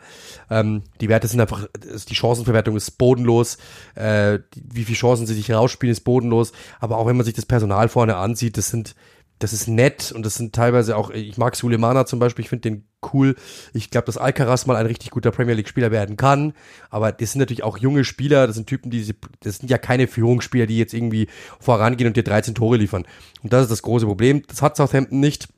[0.51, 1.67] ähm, die Werte sind einfach,
[2.09, 3.59] die Chancenverwertung ist bodenlos,
[3.95, 7.47] äh, wie viele Chancen sie sich rausspielen, ist bodenlos, aber auch wenn man sich das
[7.47, 8.95] Personal vorne ansieht, das sind
[9.39, 12.71] das ist nett und das sind teilweise auch, ich mag Sulemana zum Beispiel, ich finde
[12.71, 13.35] den cool.
[13.73, 16.53] Ich glaube, dass Alcaraz mal ein richtig guter Premier League Spieler werden kann,
[16.91, 20.07] aber das sind natürlich auch junge Spieler, das sind Typen, die, das sind ja keine
[20.07, 21.29] Führungsspieler, die jetzt irgendwie
[21.59, 23.05] vorangehen und dir 13 Tore liefern.
[23.43, 24.43] Und das ist das große Problem.
[24.47, 25.49] Das hat Southampton nicht.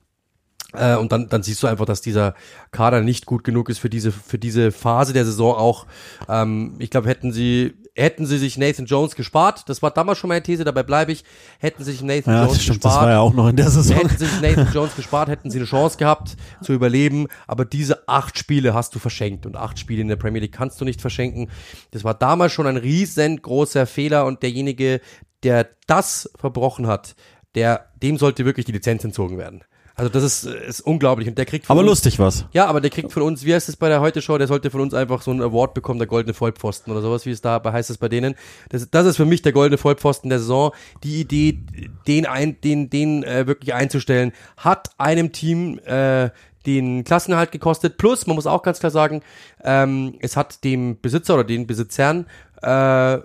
[0.72, 2.34] Äh, und dann, dann siehst du einfach, dass dieser
[2.70, 5.86] Kader nicht gut genug ist für diese, für diese Phase der Saison auch.
[6.28, 10.28] Ähm, ich glaube, hätten sie, hätten sie sich Nathan Jones gespart, das war damals schon
[10.28, 11.24] meine These, dabei bleibe ich,
[11.58, 12.94] hätten sie sich Nathan ja, Jones stimmt, gespart.
[12.96, 13.96] Das war ja auch noch in der Saison.
[13.96, 17.28] Hätten sie sich Nathan Jones gespart, hätten sie eine Chance gehabt zu überleben.
[17.46, 20.80] Aber diese acht Spiele hast du verschenkt und acht Spiele in der Premier League kannst
[20.80, 21.50] du nicht verschenken.
[21.92, 25.00] Das war damals schon ein riesengroßer Fehler und derjenige,
[25.44, 27.14] der das verbrochen hat,
[27.54, 29.62] der, dem sollte wirklich die Lizenz entzogen werden.
[29.96, 32.46] Also das ist, ist unglaublich und der kriegt von Aber uns, lustig was.
[32.52, 34.70] Ja, aber der kriegt von uns, wie heißt es bei der Heute Show, der sollte
[34.70, 37.62] von uns einfach so einen Award bekommen, der goldene Vollpfosten oder sowas, wie es da
[37.64, 38.34] heißt es bei denen.
[38.70, 40.72] Das, das ist für mich der goldene Vollpfosten der Saison.
[41.04, 41.60] Die Idee,
[42.08, 46.30] den ein, den, den äh, wirklich einzustellen, hat einem Team äh,
[46.66, 47.96] den Klassenhalt gekostet.
[47.96, 49.22] Plus, man muss auch ganz klar sagen,
[49.62, 52.26] ähm, es hat dem Besitzer oder den Besitzern
[52.62, 53.18] äh,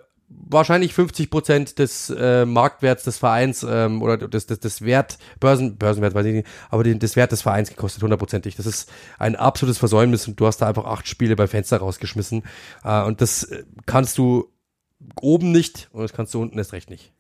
[0.48, 5.78] wahrscheinlich 50 Prozent des äh, Marktwerts des Vereins ähm, oder des, des, des Wert, Börsen,
[5.78, 8.56] Börsenwert weiß ich nicht, aber den, des Wert des Vereins gekostet, hundertprozentig.
[8.56, 12.44] Das ist ein absolutes Versäumnis und du hast da einfach acht Spiele beim Fenster rausgeschmissen
[12.84, 14.52] äh, und das äh, kannst du
[15.22, 17.14] oben nicht und das kannst du unten erst recht nicht.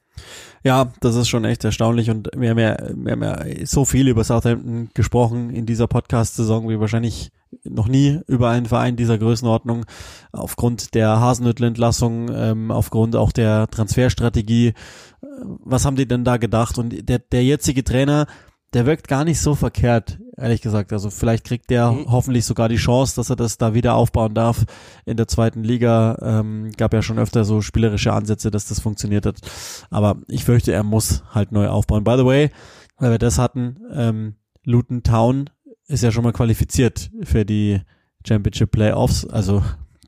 [0.63, 4.09] Ja, das ist schon echt erstaunlich und wir haben ja, wir haben ja so viel
[4.09, 7.31] über Southampton gesprochen in dieser Podcast-Saison wie wahrscheinlich
[7.63, 9.85] noch nie über einen Verein dieser Größenordnung
[10.31, 14.73] aufgrund der Hasenhüttl-Entlassung, ähm, aufgrund auch der Transferstrategie.
[15.41, 16.77] Was haben die denn da gedacht?
[16.77, 18.27] Und der, der jetzige Trainer,
[18.73, 20.93] der wirkt gar nicht so verkehrt, ehrlich gesagt.
[20.93, 22.11] Also vielleicht kriegt der mhm.
[22.11, 24.65] hoffentlich sogar die Chance, dass er das da wieder aufbauen darf
[25.05, 26.17] in der zweiten Liga.
[26.21, 29.37] Ähm, gab ja schon öfter so spielerische Ansätze, dass das funktioniert hat.
[29.89, 32.03] Aber ich fürchte, er muss halt neu aufbauen.
[32.03, 32.51] By the way,
[32.97, 35.49] weil wir das hatten, ähm, Luton Town
[35.87, 37.81] ist ja schon mal qualifiziert für die
[38.27, 39.25] Championship Playoffs.
[39.25, 39.63] Also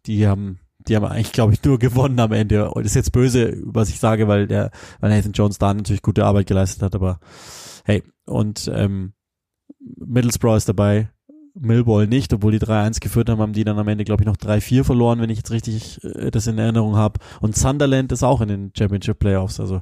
[0.05, 2.71] die haben die haben eigentlich, glaube ich, nur gewonnen am Ende.
[2.71, 6.25] Und ist jetzt böse, was ich sage, weil der, weil Nathan Jones da natürlich gute
[6.25, 7.19] Arbeit geleistet hat, aber
[7.83, 9.13] hey, und ähm,
[9.79, 11.09] Middlesbrough ist dabei,
[11.53, 14.37] Millwall nicht, obwohl die 3-1 geführt haben, haben die dann am Ende, glaube ich, noch
[14.37, 17.19] 3-4 verloren, wenn ich jetzt richtig äh, das in Erinnerung habe.
[17.41, 19.81] Und Sunderland ist auch in den Championship Playoffs, also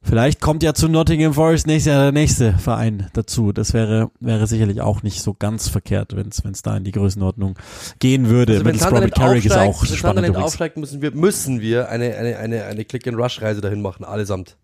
[0.00, 3.52] Vielleicht kommt ja zu Nottingham Forest nächstes Jahr der nächste Verein dazu.
[3.52, 7.58] Das wäre, wäre sicherlich auch nicht so ganz verkehrt, wenn es da in die Größenordnung
[7.98, 8.54] gehen würde.
[8.54, 12.38] Also wenn Sunderland Carrick ist auch wenn spannend aufsteigt, müssen wir, müssen wir eine, eine,
[12.38, 14.56] eine, eine Click-and-Rush-Reise dahin machen, allesamt.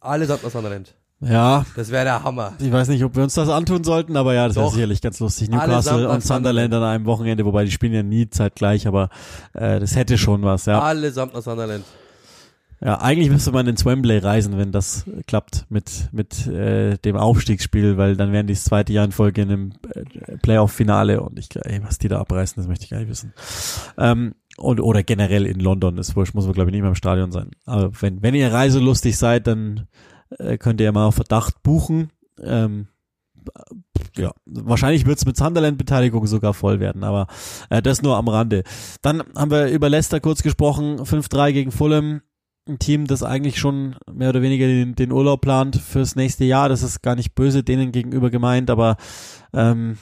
[0.00, 0.94] Allesamt nach Sunderland.
[1.22, 1.64] Ja.
[1.76, 2.54] Das wäre der Hammer.
[2.58, 5.20] Ich weiß nicht, ob wir uns das antun sollten, aber ja, das wäre sicherlich ganz
[5.20, 5.48] lustig.
[5.50, 9.08] Newcastle und Sunderland an einem Wochenende, wobei die spielen ja nie zeitgleich, aber
[9.54, 10.80] äh, das hätte schon was, ja.
[10.80, 11.84] Allesamt nach Sunderland.
[12.84, 17.96] Ja, eigentlich müsste man ins Wembley reisen, wenn das klappt mit mit äh, dem Aufstiegsspiel,
[17.96, 21.48] weil dann wären die das zweite Jahr in Folge in einem äh, Playoff-Finale und ich,
[21.54, 23.32] ey, was die da abreißen, das möchte ich gar nicht wissen.
[23.98, 26.96] Ähm, und, oder generell in London, das wurscht, muss man glaube ich nicht mehr im
[26.96, 27.50] Stadion sein.
[27.66, 29.86] Aber wenn wenn ihr reiselustig seid, dann
[30.38, 32.10] äh, könnt ihr mal auf Verdacht buchen.
[32.42, 32.88] Ähm,
[34.16, 37.26] ja, wahrscheinlich wird's mit Sunderland-Beteiligung sogar voll werden, aber
[37.70, 38.62] äh, das nur am Rande.
[39.00, 42.22] Dann haben wir über Leicester kurz gesprochen, 5-3 gegen Fulham
[42.68, 46.68] ein Team, das eigentlich schon mehr oder weniger den, den, Urlaub plant fürs nächste Jahr.
[46.68, 48.96] Das ist gar nicht böse denen gegenüber gemeint, aber
[49.52, 49.98] ähm,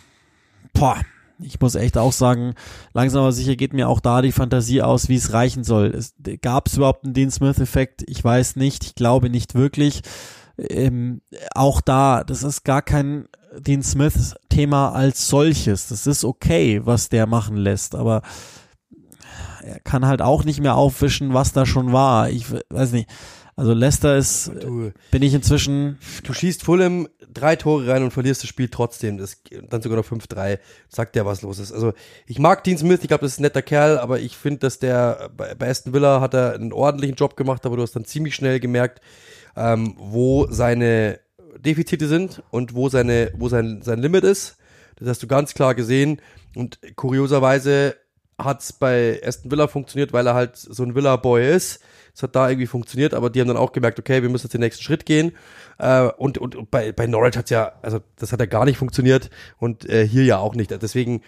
[0.75, 1.01] boah,
[1.43, 2.55] ich muss echt auch sagen,
[2.93, 5.99] langsam aber sicher geht mir auch da die Fantasie aus, wie es reichen soll.
[6.43, 8.05] Gab es überhaupt einen Dean Smith-Effekt?
[8.07, 10.03] Ich weiß nicht, ich glaube nicht wirklich.
[10.59, 11.23] Ähm,
[11.55, 13.29] auch da, das ist gar kein
[13.59, 15.89] Dean Smith-Thema als solches.
[15.89, 18.23] Das ist okay, was der machen lässt, aber
[19.63, 22.31] er kann halt auch nicht mehr aufwischen, was da schon war.
[22.31, 23.09] Ich weiß nicht.
[23.57, 25.99] Also Leicester ist, du, bin ich inzwischen.
[26.25, 29.19] Du schießt Fulham drei Tore rein und verlierst das Spiel trotzdem.
[29.19, 30.59] Das, dann sogar noch 5-3.
[30.89, 31.73] Sagt der, was los ist.
[31.73, 31.93] Also
[32.27, 34.79] ich mag Dean Smith, ich glaube, das ist ein netter Kerl, aber ich finde, dass
[34.79, 38.05] der bei, bei Aston Villa hat er einen ordentlichen Job gemacht, aber du hast dann
[38.05, 39.01] ziemlich schnell gemerkt,
[39.57, 41.21] ähm, wo seine
[41.59, 44.57] Defizite sind und wo seine, wo sein, sein Limit ist.
[44.97, 46.21] Das hast du ganz klar gesehen.
[46.55, 47.97] Und kurioserweise
[48.39, 51.81] hat es bei Aston Villa funktioniert, weil er halt so ein Villa-Boy ist.
[52.15, 54.55] Es hat da irgendwie funktioniert, aber die haben dann auch gemerkt, okay, wir müssen jetzt
[54.55, 55.33] den nächsten Schritt gehen.
[55.79, 58.79] Äh, und, und, und bei, bei Norwich hat's ja, also das hat ja gar nicht
[58.79, 60.71] funktioniert und äh, hier ja auch nicht.
[60.71, 61.23] Deswegen,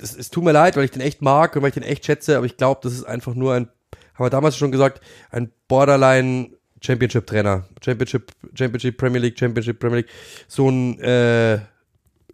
[0.00, 2.04] es, es tut mir leid, weil ich den echt mag und weil ich den echt
[2.04, 3.68] schätze, aber ich glaube, das ist einfach nur ein,
[4.14, 5.00] haben wir damals schon gesagt,
[5.30, 6.50] ein Borderline
[6.80, 7.64] Championship Trainer.
[7.82, 10.10] Championship, Championship Premier League, Championship Premier League.
[10.48, 11.60] So ein äh,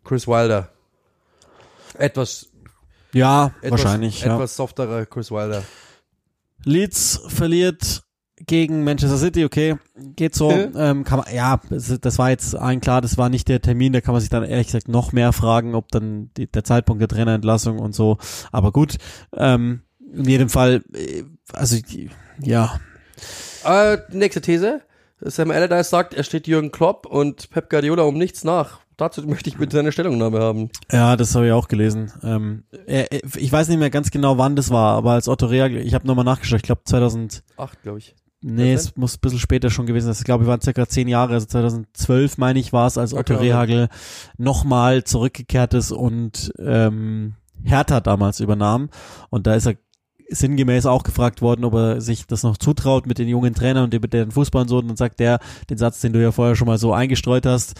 [0.05, 0.71] Chris Wilder.
[1.99, 2.49] Etwas
[3.13, 4.23] ja, etwas, wahrscheinlich.
[4.23, 4.57] Etwas ja.
[4.57, 5.63] softerer Chris Wilder.
[6.69, 8.03] Leeds verliert
[8.47, 9.77] gegen Manchester City, okay,
[10.17, 10.51] geht so.
[10.51, 14.01] ähm, kann man, ja, das war jetzt allen klar, das war nicht der Termin, da
[14.01, 17.09] kann man sich dann ehrlich gesagt noch mehr fragen, ob dann die, der Zeitpunkt der
[17.09, 18.19] Trainerentlassung und so.
[18.53, 18.97] Aber gut,
[19.35, 21.77] ähm, in jedem Fall, äh, also
[22.41, 22.79] ja.
[23.65, 24.83] Äh, nächste These.
[25.21, 29.49] Sam Allardyce sagt, er steht Jürgen Klopp und Pep Guardiola um nichts nach dazu möchte
[29.49, 30.69] ich bitte seine Stellungnahme haben.
[30.93, 32.13] Ja, das habe ich auch gelesen.
[32.23, 35.95] Ähm, ich weiß nicht mehr ganz genau, wann das war, aber als Otto Rea, ich
[35.95, 38.15] habe nochmal nachgeschaut, ich glaube 2008, glaube ich.
[38.41, 40.17] Nee, es muss ein bisschen später schon gewesen sein.
[40.17, 43.35] Ich glaube, wir waren circa zehn Jahre, also 2012 meine ich war es, als Otto
[43.35, 43.89] okay, Rehagel
[44.37, 47.35] nochmal zurückgekehrt ist und ähm,
[47.65, 48.91] Hertha damals übernahm.
[49.31, 49.75] Und da ist er
[50.31, 54.01] sinngemäß auch gefragt worden, ob er sich das noch zutraut mit den jungen Trainern und
[54.01, 54.79] mit den Fußball und so.
[54.79, 57.75] Und dann sagt der den Satz, den du ja vorher schon mal so eingestreut hast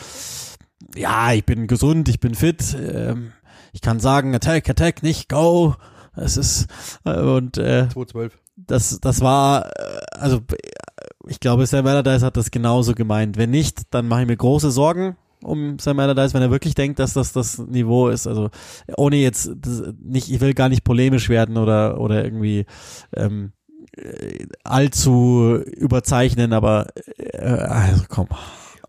[0.95, 3.33] ja, ich bin gesund, ich bin fit, ähm,
[3.73, 5.75] ich kann sagen, Attack, Attack, nicht Go.
[6.17, 6.67] Es ist
[7.05, 8.39] äh, und äh, 212.
[8.57, 10.41] das das war äh, also
[11.29, 13.37] ich glaube Sam Allardyce hat das genauso gemeint.
[13.37, 16.99] Wenn nicht, dann mache ich mir große Sorgen um Sam Allardyce, wenn er wirklich denkt,
[16.99, 18.27] dass das das Niveau ist.
[18.27, 18.51] Also
[18.97, 19.51] ohne jetzt
[20.03, 22.67] nicht, ich will gar nicht polemisch werden oder oder irgendwie
[23.15, 23.53] ähm,
[23.97, 28.29] äh, allzu überzeichnen, aber äh, also komm.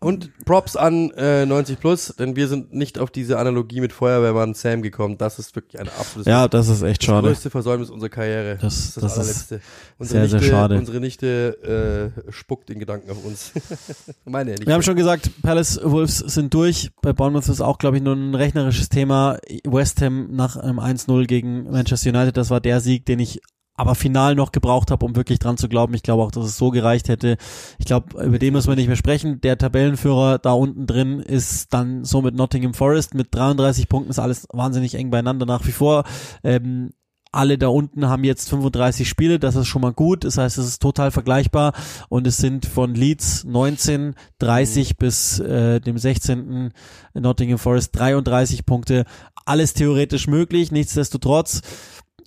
[0.01, 4.53] Und Props an äh, 90 Plus, denn wir sind nicht auf diese Analogie mit Feuerwehrmann
[4.53, 5.17] Sam gekommen.
[5.17, 7.27] Das ist wirklich ein absolutes Ja, das ist echt das schade.
[7.27, 8.57] größte Versäumnis unserer Karriere.
[8.61, 9.61] Das- das ist allerletzte.
[9.99, 10.77] sehr, Nichte, sehr schade.
[10.77, 13.51] Unsere Nichte äh, spuckt in Gedanken auf uns.
[14.25, 14.65] Meine nicht.
[14.67, 16.89] Wir haben schon gesagt, Palace Wolves sind durch.
[17.01, 19.37] Bei Bournemouth ist auch, glaube ich, nur ein rechnerisches Thema.
[19.65, 23.41] West Ham nach einem 1-0 gegen Manchester United, das war der Sieg, den ich
[23.79, 25.93] aber final noch gebraucht habe, um wirklich dran zu glauben.
[25.93, 27.37] Ich glaube auch, dass es so gereicht hätte.
[27.77, 29.39] Ich glaube, über den müssen wir nicht mehr sprechen.
[29.39, 34.19] Der Tabellenführer da unten drin ist dann so mit Nottingham Forest mit 33 Punkten, ist
[34.19, 36.03] alles wahnsinnig eng beieinander nach wie vor.
[36.43, 36.89] Ähm,
[37.31, 40.25] alle da unten haben jetzt 35 Spiele, das ist schon mal gut.
[40.25, 41.73] Das heißt, es ist total vergleichbar
[42.09, 46.73] und es sind von Leeds 19, 30 bis äh, dem 16.
[47.13, 49.05] Nottingham Forest 33 Punkte.
[49.45, 51.61] Alles theoretisch möglich, nichtsdestotrotz.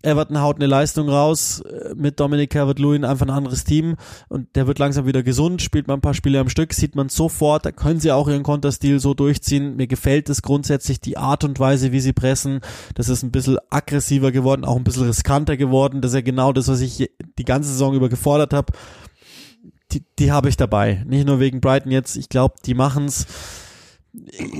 [0.03, 3.97] Everton haut eine Leistung raus äh, mit Dominic Calvert-Lewin, einfach ein anderes Team
[4.29, 7.09] und der wird langsam wieder gesund, spielt man ein paar Spiele am Stück, sieht man
[7.09, 9.77] sofort, da können sie auch ihren Konterstil so durchziehen.
[9.77, 12.61] Mir gefällt es grundsätzlich die Art und Weise, wie sie pressen.
[12.95, 16.01] Das ist ein bisschen aggressiver geworden, auch ein bisschen riskanter geworden.
[16.01, 18.73] Das ist ja genau das, was ich die ganze Saison über gefordert habe.
[19.93, 21.05] Die, die habe ich dabei.
[21.07, 23.27] Nicht nur wegen Brighton jetzt, ich glaube, die machen's.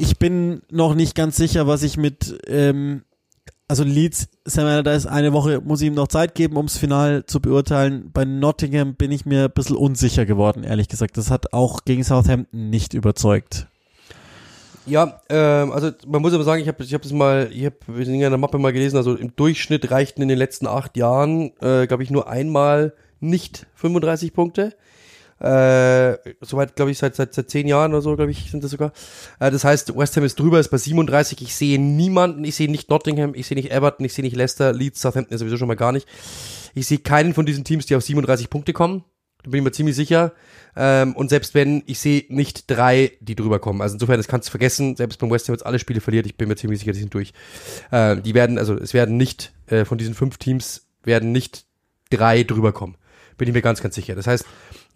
[0.01, 3.03] Ich bin noch nicht ganz sicher, was ich mit ähm,
[3.73, 7.41] also Leeds, Sam Allardyce, eine Woche muss ich ihm noch Zeit geben, ums Final zu
[7.41, 8.11] beurteilen.
[8.13, 11.17] Bei Nottingham bin ich mir ein bisschen unsicher geworden, ehrlich gesagt.
[11.17, 13.69] Das hat auch gegen Southampton nicht überzeugt.
[14.85, 18.03] Ja, ähm, also man muss aber sagen, ich habe ich hab das mal, ich habe
[18.03, 21.87] in der Mappe mal gelesen, also im Durchschnitt reichten in den letzten acht Jahren, äh,
[21.87, 24.75] glaube ich, nur einmal nicht 35 Punkte.
[25.43, 28.71] Äh, soweit, glaube ich, seit, seit, seit zehn Jahren oder so, glaube ich, sind das
[28.71, 28.93] sogar.
[29.41, 31.43] Äh, das heißt, West Ham ist drüber, ist bei 37.
[31.43, 34.73] Ich sehe niemanden, ich sehe nicht Nottingham, ich sehe nicht Everton, ich sehe nicht Leicester,
[34.73, 36.07] Leeds, Southampton ist sowieso schon mal gar nicht.
[36.75, 39.05] Ich sehe keinen von diesen Teams, die auf 37 Punkte kommen.
[39.43, 40.33] Da bin ich mir ziemlich sicher.
[40.77, 43.83] Ähm, und selbst wenn, ich sehe nicht drei, die drüber kommen.
[43.83, 44.95] Also insofern, das kannst du vergessen.
[44.95, 46.27] Selbst beim West Ham jetzt alle Spiele verliert.
[46.27, 47.33] Ich bin mir ziemlich sicher, die sind durch.
[47.91, 51.67] Äh, die werden, also es werden nicht, äh, von diesen fünf Teams werden nicht
[52.11, 52.97] drei drüber kommen.
[53.37, 54.15] Bin ich mir ganz, ganz sicher.
[54.15, 54.47] Das heißt,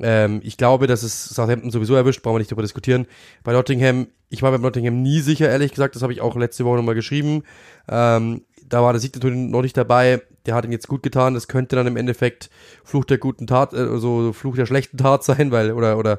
[0.00, 3.06] ähm, ich glaube, dass es Southampton sowieso erwischt, brauchen wir nicht darüber diskutieren.
[3.44, 6.64] Bei Nottingham, ich war bei Nottingham nie sicher, ehrlich gesagt, das habe ich auch letzte
[6.64, 7.42] Woche nochmal geschrieben.
[7.88, 10.22] Ähm, da war der Sieg natürlich noch nicht dabei.
[10.44, 11.34] Der hat ihn jetzt gut getan.
[11.34, 12.50] Das könnte dann im Endeffekt
[12.84, 16.18] Fluch der guten Tat, äh, also Fluch der schlechten Tat sein, weil, oder, oder,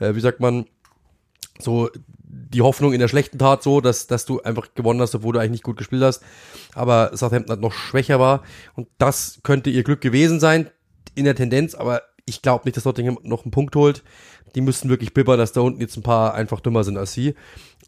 [0.00, 0.66] äh, wie sagt man,
[1.58, 1.88] so
[2.26, 5.38] die Hoffnung in der schlechten Tat so, dass, dass du einfach gewonnen hast, obwohl du
[5.38, 6.22] eigentlich nicht gut gespielt hast.
[6.74, 8.42] Aber Southampton hat noch schwächer war.
[8.74, 10.68] Und das könnte ihr Glück gewesen sein
[11.14, 14.02] in der Tendenz, aber ich glaube nicht, dass Nottingham noch einen Punkt holt.
[14.54, 17.34] Die müssten wirklich bibbern, dass da unten jetzt ein paar einfach dümmer sind als sie.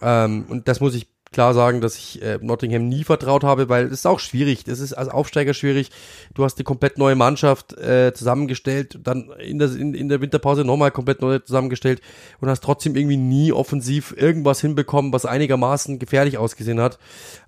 [0.03, 3.87] Ähm, und das muss ich klar sagen, dass ich äh, Nottingham nie vertraut habe, weil
[3.87, 4.64] es ist auch schwierig.
[4.64, 5.91] Das ist als Aufsteiger schwierig.
[6.34, 10.64] Du hast eine komplett neue Mannschaft äh, zusammengestellt, dann in der, in, in der Winterpause
[10.64, 12.01] nochmal komplett neu zusammengestellt
[12.41, 16.99] und hast trotzdem irgendwie nie offensiv irgendwas hinbekommen, was einigermaßen gefährlich ausgesehen hat.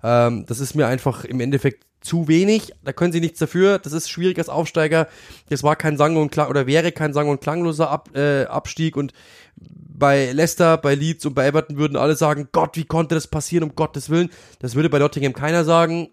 [0.03, 2.73] Ähm, das ist mir einfach im Endeffekt zu wenig.
[2.83, 3.79] Da können sie nichts dafür.
[3.79, 5.07] Das ist schwierig als Aufsteiger.
[5.49, 8.95] Das war kein Sang und Klang oder wäre kein Sang und klangloser Ab, äh, Abstieg
[8.97, 9.13] und
[9.57, 13.65] bei Leicester, bei Leeds und bei Everton würden alle sagen, Gott, wie konnte das passieren,
[13.65, 14.29] um Gottes Willen.
[14.59, 16.09] Das würde bei Nottingham keiner sagen.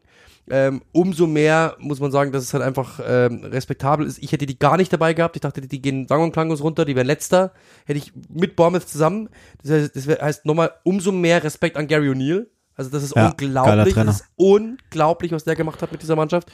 [0.49, 4.18] Ähm, umso mehr muss man sagen, dass es halt einfach ähm, respektabel ist.
[4.22, 5.37] Ich hätte die gar nicht dabei gehabt.
[5.37, 7.53] Ich dachte, die gehen sang- und klanglos runter, die wären letzter.
[7.84, 9.28] Hätte ich mit Bournemouth zusammen.
[9.62, 12.47] Das heißt, das heißt nochmal umso mehr Respekt an Gary O'Neill.
[12.77, 13.95] Also das ist Ja, unglaublich.
[13.95, 16.51] Das ist unglaublich, was der gemacht hat mit dieser Mannschaft.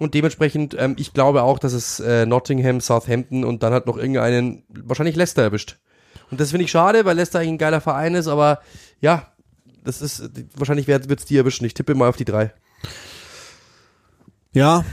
[0.00, 3.96] Und dementsprechend, ähm, ich glaube auch, dass es äh, Nottingham, Southampton und dann hat noch
[3.96, 5.78] irgendeinen, wahrscheinlich Leicester erwischt.
[6.30, 8.60] Und das finde ich schade, weil Leicester eigentlich ein geiler Verein ist, aber
[9.00, 9.28] ja,
[9.84, 11.64] das ist, wahrscheinlich wird es die erwischen.
[11.66, 12.52] Ich tippe mal auf die drei.
[14.52, 14.84] Ja,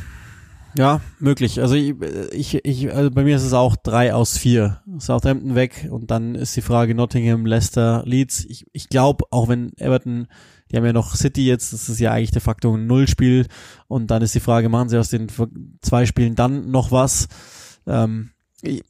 [0.80, 1.59] ja, möglich.
[1.59, 1.93] Also ich,
[2.32, 4.82] ich, ich also bei mir ist es auch drei aus vier.
[4.97, 8.45] Southampton weg und dann ist die Frage Nottingham, Leicester, Leeds.
[8.45, 10.27] Ich, ich glaube, auch wenn Everton,
[10.71, 13.47] die haben ja noch City jetzt, das ist ja eigentlich de facto ein Nullspiel
[13.89, 15.27] und dann ist die Frage, machen sie aus den
[15.82, 17.27] zwei Spielen dann noch was?
[17.86, 18.30] Ähm,
[18.61, 18.82] ich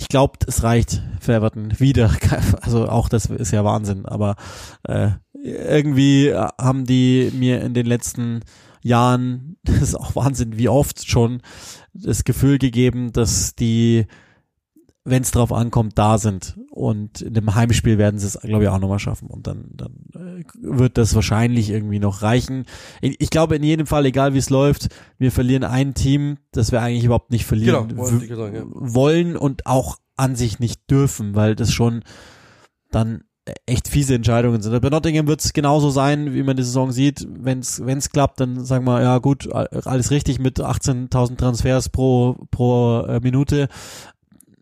[0.00, 2.14] ich glaube, es reicht für Everton wieder.
[2.62, 4.36] Also auch das ist ja Wahnsinn, aber
[4.84, 5.10] äh,
[5.42, 8.42] irgendwie haben die mir in den letzten
[8.82, 11.42] Jahren, das ist auch Wahnsinn, wie oft schon
[11.92, 14.06] das Gefühl gegeben, dass die,
[15.04, 16.58] wenn es drauf ankommt, da sind.
[16.70, 19.28] Und in dem Heimspiel werden sie es, glaube ich, auch nochmal schaffen.
[19.28, 22.66] Und dann, dann äh, wird das wahrscheinlich irgendwie noch reichen.
[23.00, 26.80] Ich, glaube in jedem Fall, egal wie es läuft, wir verlieren ein Team, das wir
[26.80, 28.64] eigentlich überhaupt nicht verlieren Genau, wollte ich sagen, ja.
[28.70, 32.02] wollen und auch an sich nicht dürfen, weil das schon
[32.90, 33.24] dann
[33.66, 34.80] echt fiese Entscheidungen sind.
[34.80, 37.26] Bei Nottingham wird es genauso sein, wie man die Saison sieht.
[37.28, 43.02] Wenn es klappt, dann sagen wir, ja gut, alles richtig mit 18.000 Transfers pro, pro
[43.02, 43.68] äh, Minute.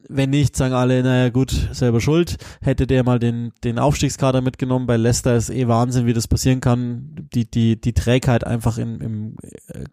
[0.08, 2.36] Wenn nicht, sagen alle, naja gut, selber schuld.
[2.60, 6.60] Hätte der mal den, den Aufstiegskader mitgenommen, bei Leicester ist eh Wahnsinn, wie das passieren
[6.60, 7.28] kann.
[7.34, 9.36] Die, die, die Trägheit einfach im, im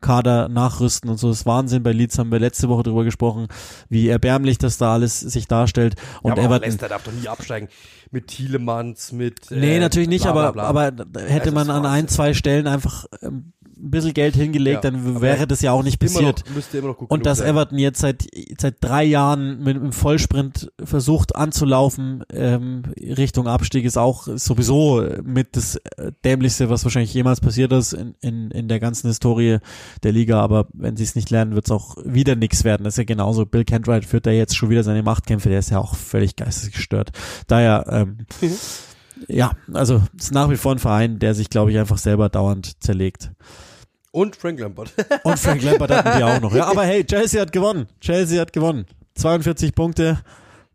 [0.01, 1.83] Kader nachrüsten und so ist Wahnsinn.
[1.83, 3.47] Bei Leeds haben wir letzte Woche drüber gesprochen,
[3.89, 5.95] wie erbärmlich das da alles sich darstellt.
[6.21, 7.69] Und ja, aber Everton, Leicester darf doch nie absteigen.
[8.11, 9.51] Mit Thielemanns, mit.
[9.51, 11.03] Äh, nee, natürlich nicht, bla, bla, aber, bla.
[11.03, 13.52] aber hätte man an ein, zwei Stellen einfach ähm,
[13.83, 16.45] ein bisschen Geld hingelegt, Ja, dann wäre das ja auch nicht passiert.
[16.47, 17.49] noch, müsste immer noch gut Und dass sein.
[17.49, 18.25] Everton jetzt seit,
[18.59, 25.55] seit drei Jahren mit einem Vollsprint versucht anzulaufen ähm, Richtung Abstieg ist auch sowieso mit
[25.55, 29.59] das äh, Dämlichste, was wahrscheinlich jemals passiert ist in, in, in der ganzen Historie
[30.03, 30.39] der Liga.
[30.39, 32.83] Aber wenn sie es nicht lernen, wird es auch wieder nichts werden.
[32.83, 33.45] Das ist ja genauso.
[33.45, 35.49] Bill Kentright führt da jetzt schon wieder seine Machtkämpfe.
[35.49, 37.11] Der ist ja auch völlig geistesgestört.
[37.47, 38.17] Daher, ähm,
[39.27, 42.29] ja, also es ist nach wie vor ein Verein, der sich, glaube ich, einfach selber
[42.29, 43.31] dauernd zerlegt.
[44.13, 44.93] Und Frank Lampard.
[45.23, 46.53] Und Frank Lampard hatten die auch noch.
[46.55, 47.87] Ja, aber hey, Chelsea hat gewonnen.
[47.99, 48.85] Chelsea hat gewonnen.
[49.15, 50.19] 42 Punkte,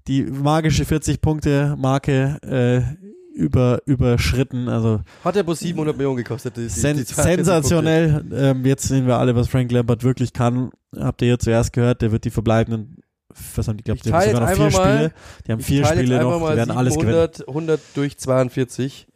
[0.09, 4.69] die magische 40 Punkte Marke äh, über überschritten.
[4.69, 6.57] Also Hat er bloß 700 Millionen gekostet.
[6.57, 8.25] Die, sen die 42 sensationell.
[8.33, 10.71] Ähm, jetzt sehen wir alle, was Frank Lampard wirklich kann.
[10.97, 12.03] Habt ihr hier zuerst gehört?
[12.03, 12.97] Der wird die verbleibenden
[13.55, 15.13] was haben die, glaube Ich die haben sogar noch vier mal- Spiele.
[15.47, 17.13] Die haben vier Spiele noch, die werden alles gewinnen.
[17.13, 19.07] 700, 100 durch 42.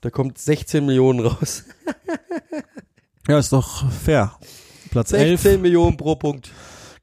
[0.00, 1.64] Da kommt 16 Millionen raus.
[3.26, 4.32] Ja, ist doch fair.
[4.90, 5.40] Platz 11.
[5.40, 6.50] 16 Millionen pro Punkt.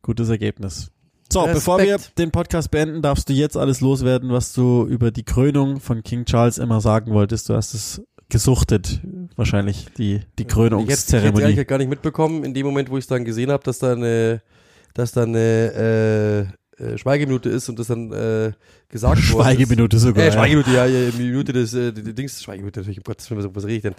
[0.01, 0.91] Gutes Ergebnis.
[1.31, 1.55] So, Respekt.
[1.55, 5.79] bevor wir den Podcast beenden, darfst du jetzt alles loswerden, was du über die Krönung
[5.79, 7.49] von King Charles immer sagen wolltest.
[7.49, 9.01] Du hast es gesuchtet,
[9.35, 11.65] wahrscheinlich, die, die hätte ich hätte Krönungszeremonie.
[11.65, 14.41] gar nicht mitbekommen, in dem Moment, wo ich es dann gesehen habe, dass da eine,
[14.93, 16.47] dass da eine
[16.79, 18.51] äh, äh, Schweigeminute ist und das dann äh,
[18.89, 19.25] gesagt ist.
[19.25, 20.23] Schweigeminute sogar.
[20.23, 20.33] Äh, ja.
[20.33, 23.75] Schweigeminute, ja, ja, Minute des äh, Dings, Schweigeminute natürlich, um Gottes Willen, was, was rede
[23.75, 23.95] ich denn?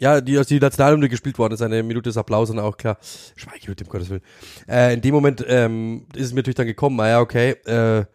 [0.00, 2.96] Ja, die, als die Nationalhymne gespielt worden ist, eine Minute des Applaus und auch klar,
[3.36, 4.22] Schweigeminute, um Gottes Willen.
[4.66, 8.06] Äh, in dem Moment ähm, ist es mir natürlich dann gekommen, ah ja, okay, äh,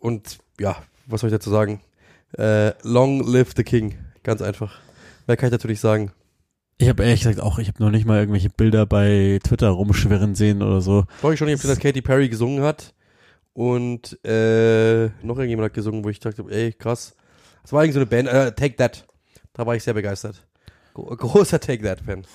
[0.00, 0.76] und ja,
[1.06, 1.80] was soll ich dazu sagen?
[2.36, 3.94] Äh, long live the King,
[4.24, 4.80] ganz einfach.
[5.28, 6.10] Mehr kann ich natürlich sagen.
[6.78, 10.34] Ich habe ehrlich gesagt auch, ich habe noch nicht mal irgendwelche Bilder bei Twitter rumschwirren
[10.34, 11.04] sehen oder so.
[11.20, 12.94] Glaube ich schon, ich habe dass Katy Perry gesungen hat
[13.54, 17.14] und äh, noch irgendjemand hat gesungen, wo ich dachte, ey, krass.
[17.62, 19.06] Das war eigentlich so eine Band, äh, Take That.
[19.54, 20.45] Da war ich sehr begeistert.
[20.96, 22.26] Gro großer Take That-Fan.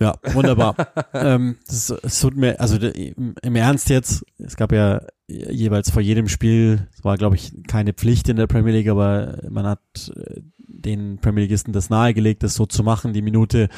[0.00, 0.74] Ja, wunderbar.
[1.14, 6.02] ähm, das, es tut mir, also im, im Ernst jetzt, es gab ja jeweils vor
[6.02, 9.80] jedem Spiel, es war glaube ich keine Pflicht in der Premier League, aber man hat
[10.16, 13.68] äh, den Premier Leaguisten das nahegelegt, das so zu machen, die Minute.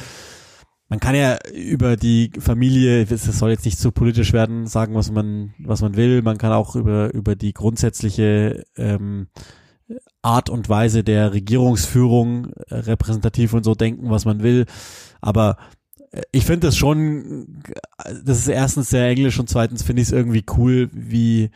[0.89, 5.11] Man kann ja über die Familie, es soll jetzt nicht zu politisch werden, sagen, was
[5.11, 6.23] man, was man will.
[6.23, 9.29] Man kann auch über, über die grundsätzliche ähm,
[10.25, 14.67] Art und Weise der Regierungsführung äh, repräsentativ und so denken, was man will.
[15.21, 15.57] Aber
[16.11, 17.63] äh, ich finde das schon,
[18.25, 21.51] das ist erstens sehr englisch und zweitens finde ich es irgendwie cool, wie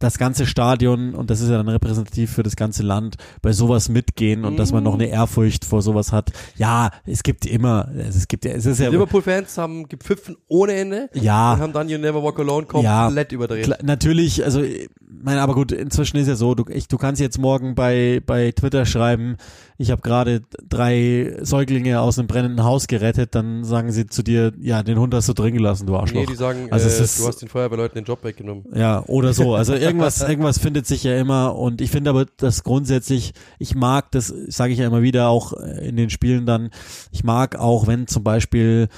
[0.00, 3.88] das ganze Stadion, und das ist ja dann repräsentativ für das ganze Land, bei sowas
[3.88, 6.30] mitgehen und dass man noch eine Ehrfurcht vor sowas hat.
[6.56, 11.10] Ja, es gibt immer, es gibt ja, es ist ja, Liverpool-Fans haben gepfiffen ohne Ende
[11.14, 13.06] und ja, haben dann You Never Walk Alone Ja.
[13.06, 13.64] komplett überdreht.
[13.64, 14.88] Klar, natürlich, also ich
[15.20, 18.52] meine, aber gut, inzwischen ist ja so, du, ich, du kannst jetzt morgen bei, bei
[18.52, 19.36] Twitter schreiben,
[19.78, 24.52] ich habe gerade drei Säuglinge aus einem brennenden Haus gerettet, dann sagen sie zu dir,
[24.60, 26.20] ja, den Hund hast du drin gelassen, du Arschloch.
[26.20, 28.64] Nee, die sagen, Also äh, ist- du hast den Feuerwehrleuten den Job weggenommen.
[28.74, 29.54] Ja, oder so.
[29.54, 31.56] Also irgendwas, irgendwas findet sich ja immer.
[31.56, 35.52] Und ich finde aber, dass grundsätzlich, ich mag, das sage ich ja immer wieder auch
[35.52, 36.70] in den Spielen dann,
[37.10, 38.88] ich mag auch, wenn zum Beispiel,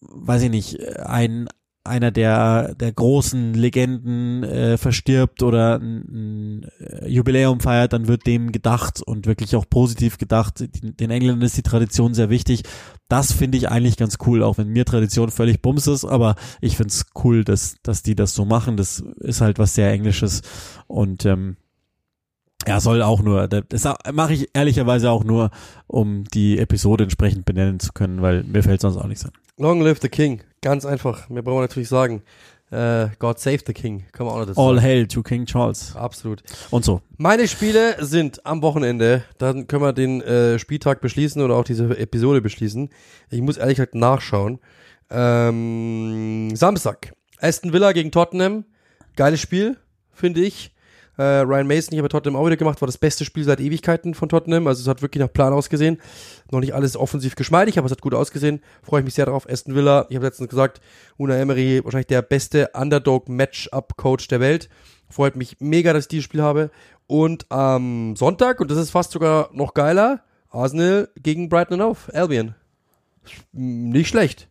[0.00, 1.48] weiß ich nicht, ein
[1.82, 8.26] einer der der großen Legenden äh, verstirbt oder ein, ein äh, Jubiläum feiert, dann wird
[8.26, 10.60] dem gedacht und wirklich auch positiv gedacht.
[10.60, 12.64] Den Engländern ist die Tradition sehr wichtig.
[13.10, 16.76] Das finde ich eigentlich ganz cool, auch wenn mir Tradition völlig bums ist, aber ich
[16.76, 18.76] finde es cool, dass, dass die das so machen.
[18.76, 20.42] Das ist halt was sehr Englisches
[20.86, 21.56] und ähm,
[22.68, 25.50] ja, soll auch nur, das mache ich ehrlicherweise auch nur,
[25.88, 29.32] um die Episode entsprechend benennen zu können, weil mir fällt sonst auch nichts an.
[29.56, 30.42] Long live the King.
[30.62, 31.28] Ganz einfach.
[31.28, 32.22] Mehr brauchen wir natürlich sagen.
[32.70, 34.04] Äh, God save the King.
[34.12, 34.86] Kann man auch noch dazu All sagen.
[34.86, 36.42] hail to King Charles Absolut.
[36.70, 37.00] und so.
[37.16, 39.24] Meine Spiele sind am Wochenende.
[39.38, 42.88] Dann können wir den äh, Spieltag beschließen oder auch diese Episode beschließen.
[43.30, 44.60] Ich muss ehrlich gesagt nachschauen.
[45.10, 47.12] Ähm, Samstag.
[47.40, 48.64] Aston Villa gegen Tottenham.
[49.16, 49.76] Geiles Spiel,
[50.12, 50.72] finde ich.
[51.18, 54.14] Äh, Ryan Mason, ich habe Tottenham auch wieder gemacht, war das beste Spiel seit Ewigkeiten
[54.14, 54.66] von Tottenham.
[54.66, 56.00] Also es hat wirklich nach Plan ausgesehen.
[56.50, 58.60] Noch nicht alles offensiv geschmeidig, aber es hat gut ausgesehen.
[58.82, 59.48] Freue ich mich sehr darauf.
[59.48, 60.80] Aston Villa, ich habe letztens gesagt,
[61.18, 64.68] Una Emery, wahrscheinlich der beste Underdog-Matchup-Coach der Welt.
[65.08, 66.70] Freut mich mega, dass ich dieses Spiel habe.
[67.06, 72.54] Und am Sonntag, und das ist fast sogar noch geiler, Arsenal gegen Brighton Hove, Albion.
[73.52, 74.48] Nicht schlecht.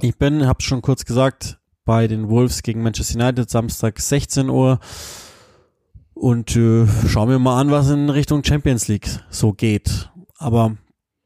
[0.00, 4.80] Ich bin, hab's schon kurz gesagt, bei den Wolves gegen Manchester United, Samstag 16 Uhr.
[6.16, 10.10] Und äh, schauen wir mal an, was in Richtung Champions League so geht.
[10.38, 10.78] Aber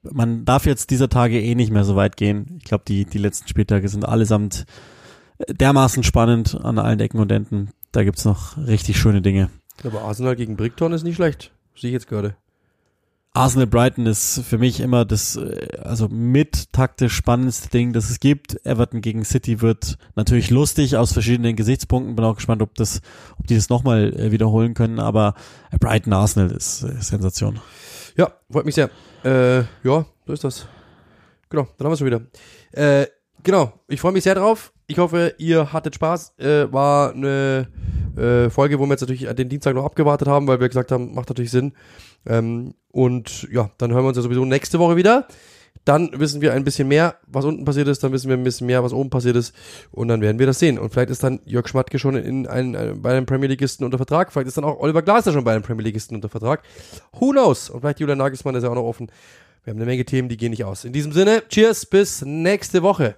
[0.03, 2.57] man darf jetzt dieser Tage eh nicht mehr so weit gehen.
[2.59, 4.67] Ich glaube, die, die letzten Spieltage sind allesamt
[5.49, 7.71] dermaßen spannend an allen Ecken und Enden.
[7.93, 9.49] Da gibt's noch richtig schöne Dinge.
[9.85, 11.53] Aber Arsenal gegen Brickton ist nicht schlecht.
[11.77, 12.35] Sehe ich jetzt gerade.
[13.33, 18.19] Arsenal Brighton ist für mich immer das, äh, also mit taktisch spannendste Ding, das es
[18.19, 18.65] gibt.
[18.67, 22.17] Everton gegen City wird natürlich lustig aus verschiedenen Gesichtspunkten.
[22.17, 23.03] Bin auch gespannt, ob das,
[23.39, 24.99] ob die das nochmal äh, wiederholen können.
[24.99, 25.35] Aber
[25.79, 27.61] Brighton Arsenal ist äh, Sensation.
[28.17, 28.91] Ja, freut mich sehr.
[29.25, 30.67] Äh, ja, so ist das.
[31.51, 32.23] Genau, dann haben wir schon wieder.
[32.73, 33.07] Äh,
[33.45, 34.73] genau, ich freue mich sehr drauf.
[34.89, 36.37] Ich hoffe, ihr hattet Spaß.
[36.39, 37.69] Äh, war eine
[38.17, 41.15] äh, Folge, wo wir jetzt natürlich den Dienstag noch abgewartet haben, weil wir gesagt haben,
[41.15, 41.75] macht natürlich Sinn.
[42.27, 45.27] Ähm, und ja, dann hören wir uns ja sowieso nächste Woche wieder.
[45.85, 48.67] Dann wissen wir ein bisschen mehr, was unten passiert ist, dann wissen wir ein bisschen
[48.67, 49.55] mehr, was oben passiert ist
[49.91, 50.79] und dann werden wir das sehen.
[50.79, 53.97] Und vielleicht ist dann Jörg Schmatke schon in ein, ein, bei einem Premier Leagueisten unter
[53.97, 56.63] Vertrag, vielleicht ist dann auch Oliver Glasner schon bei einem Premier Leagueisten unter Vertrag.
[57.19, 57.71] Who knows?
[57.71, 59.11] Und vielleicht Julian Nagelsmann ist ja auch noch offen.
[59.65, 60.85] Wir haben eine Menge Themen, die gehen nicht aus.
[60.85, 63.17] In diesem Sinne, cheers, bis nächste Woche.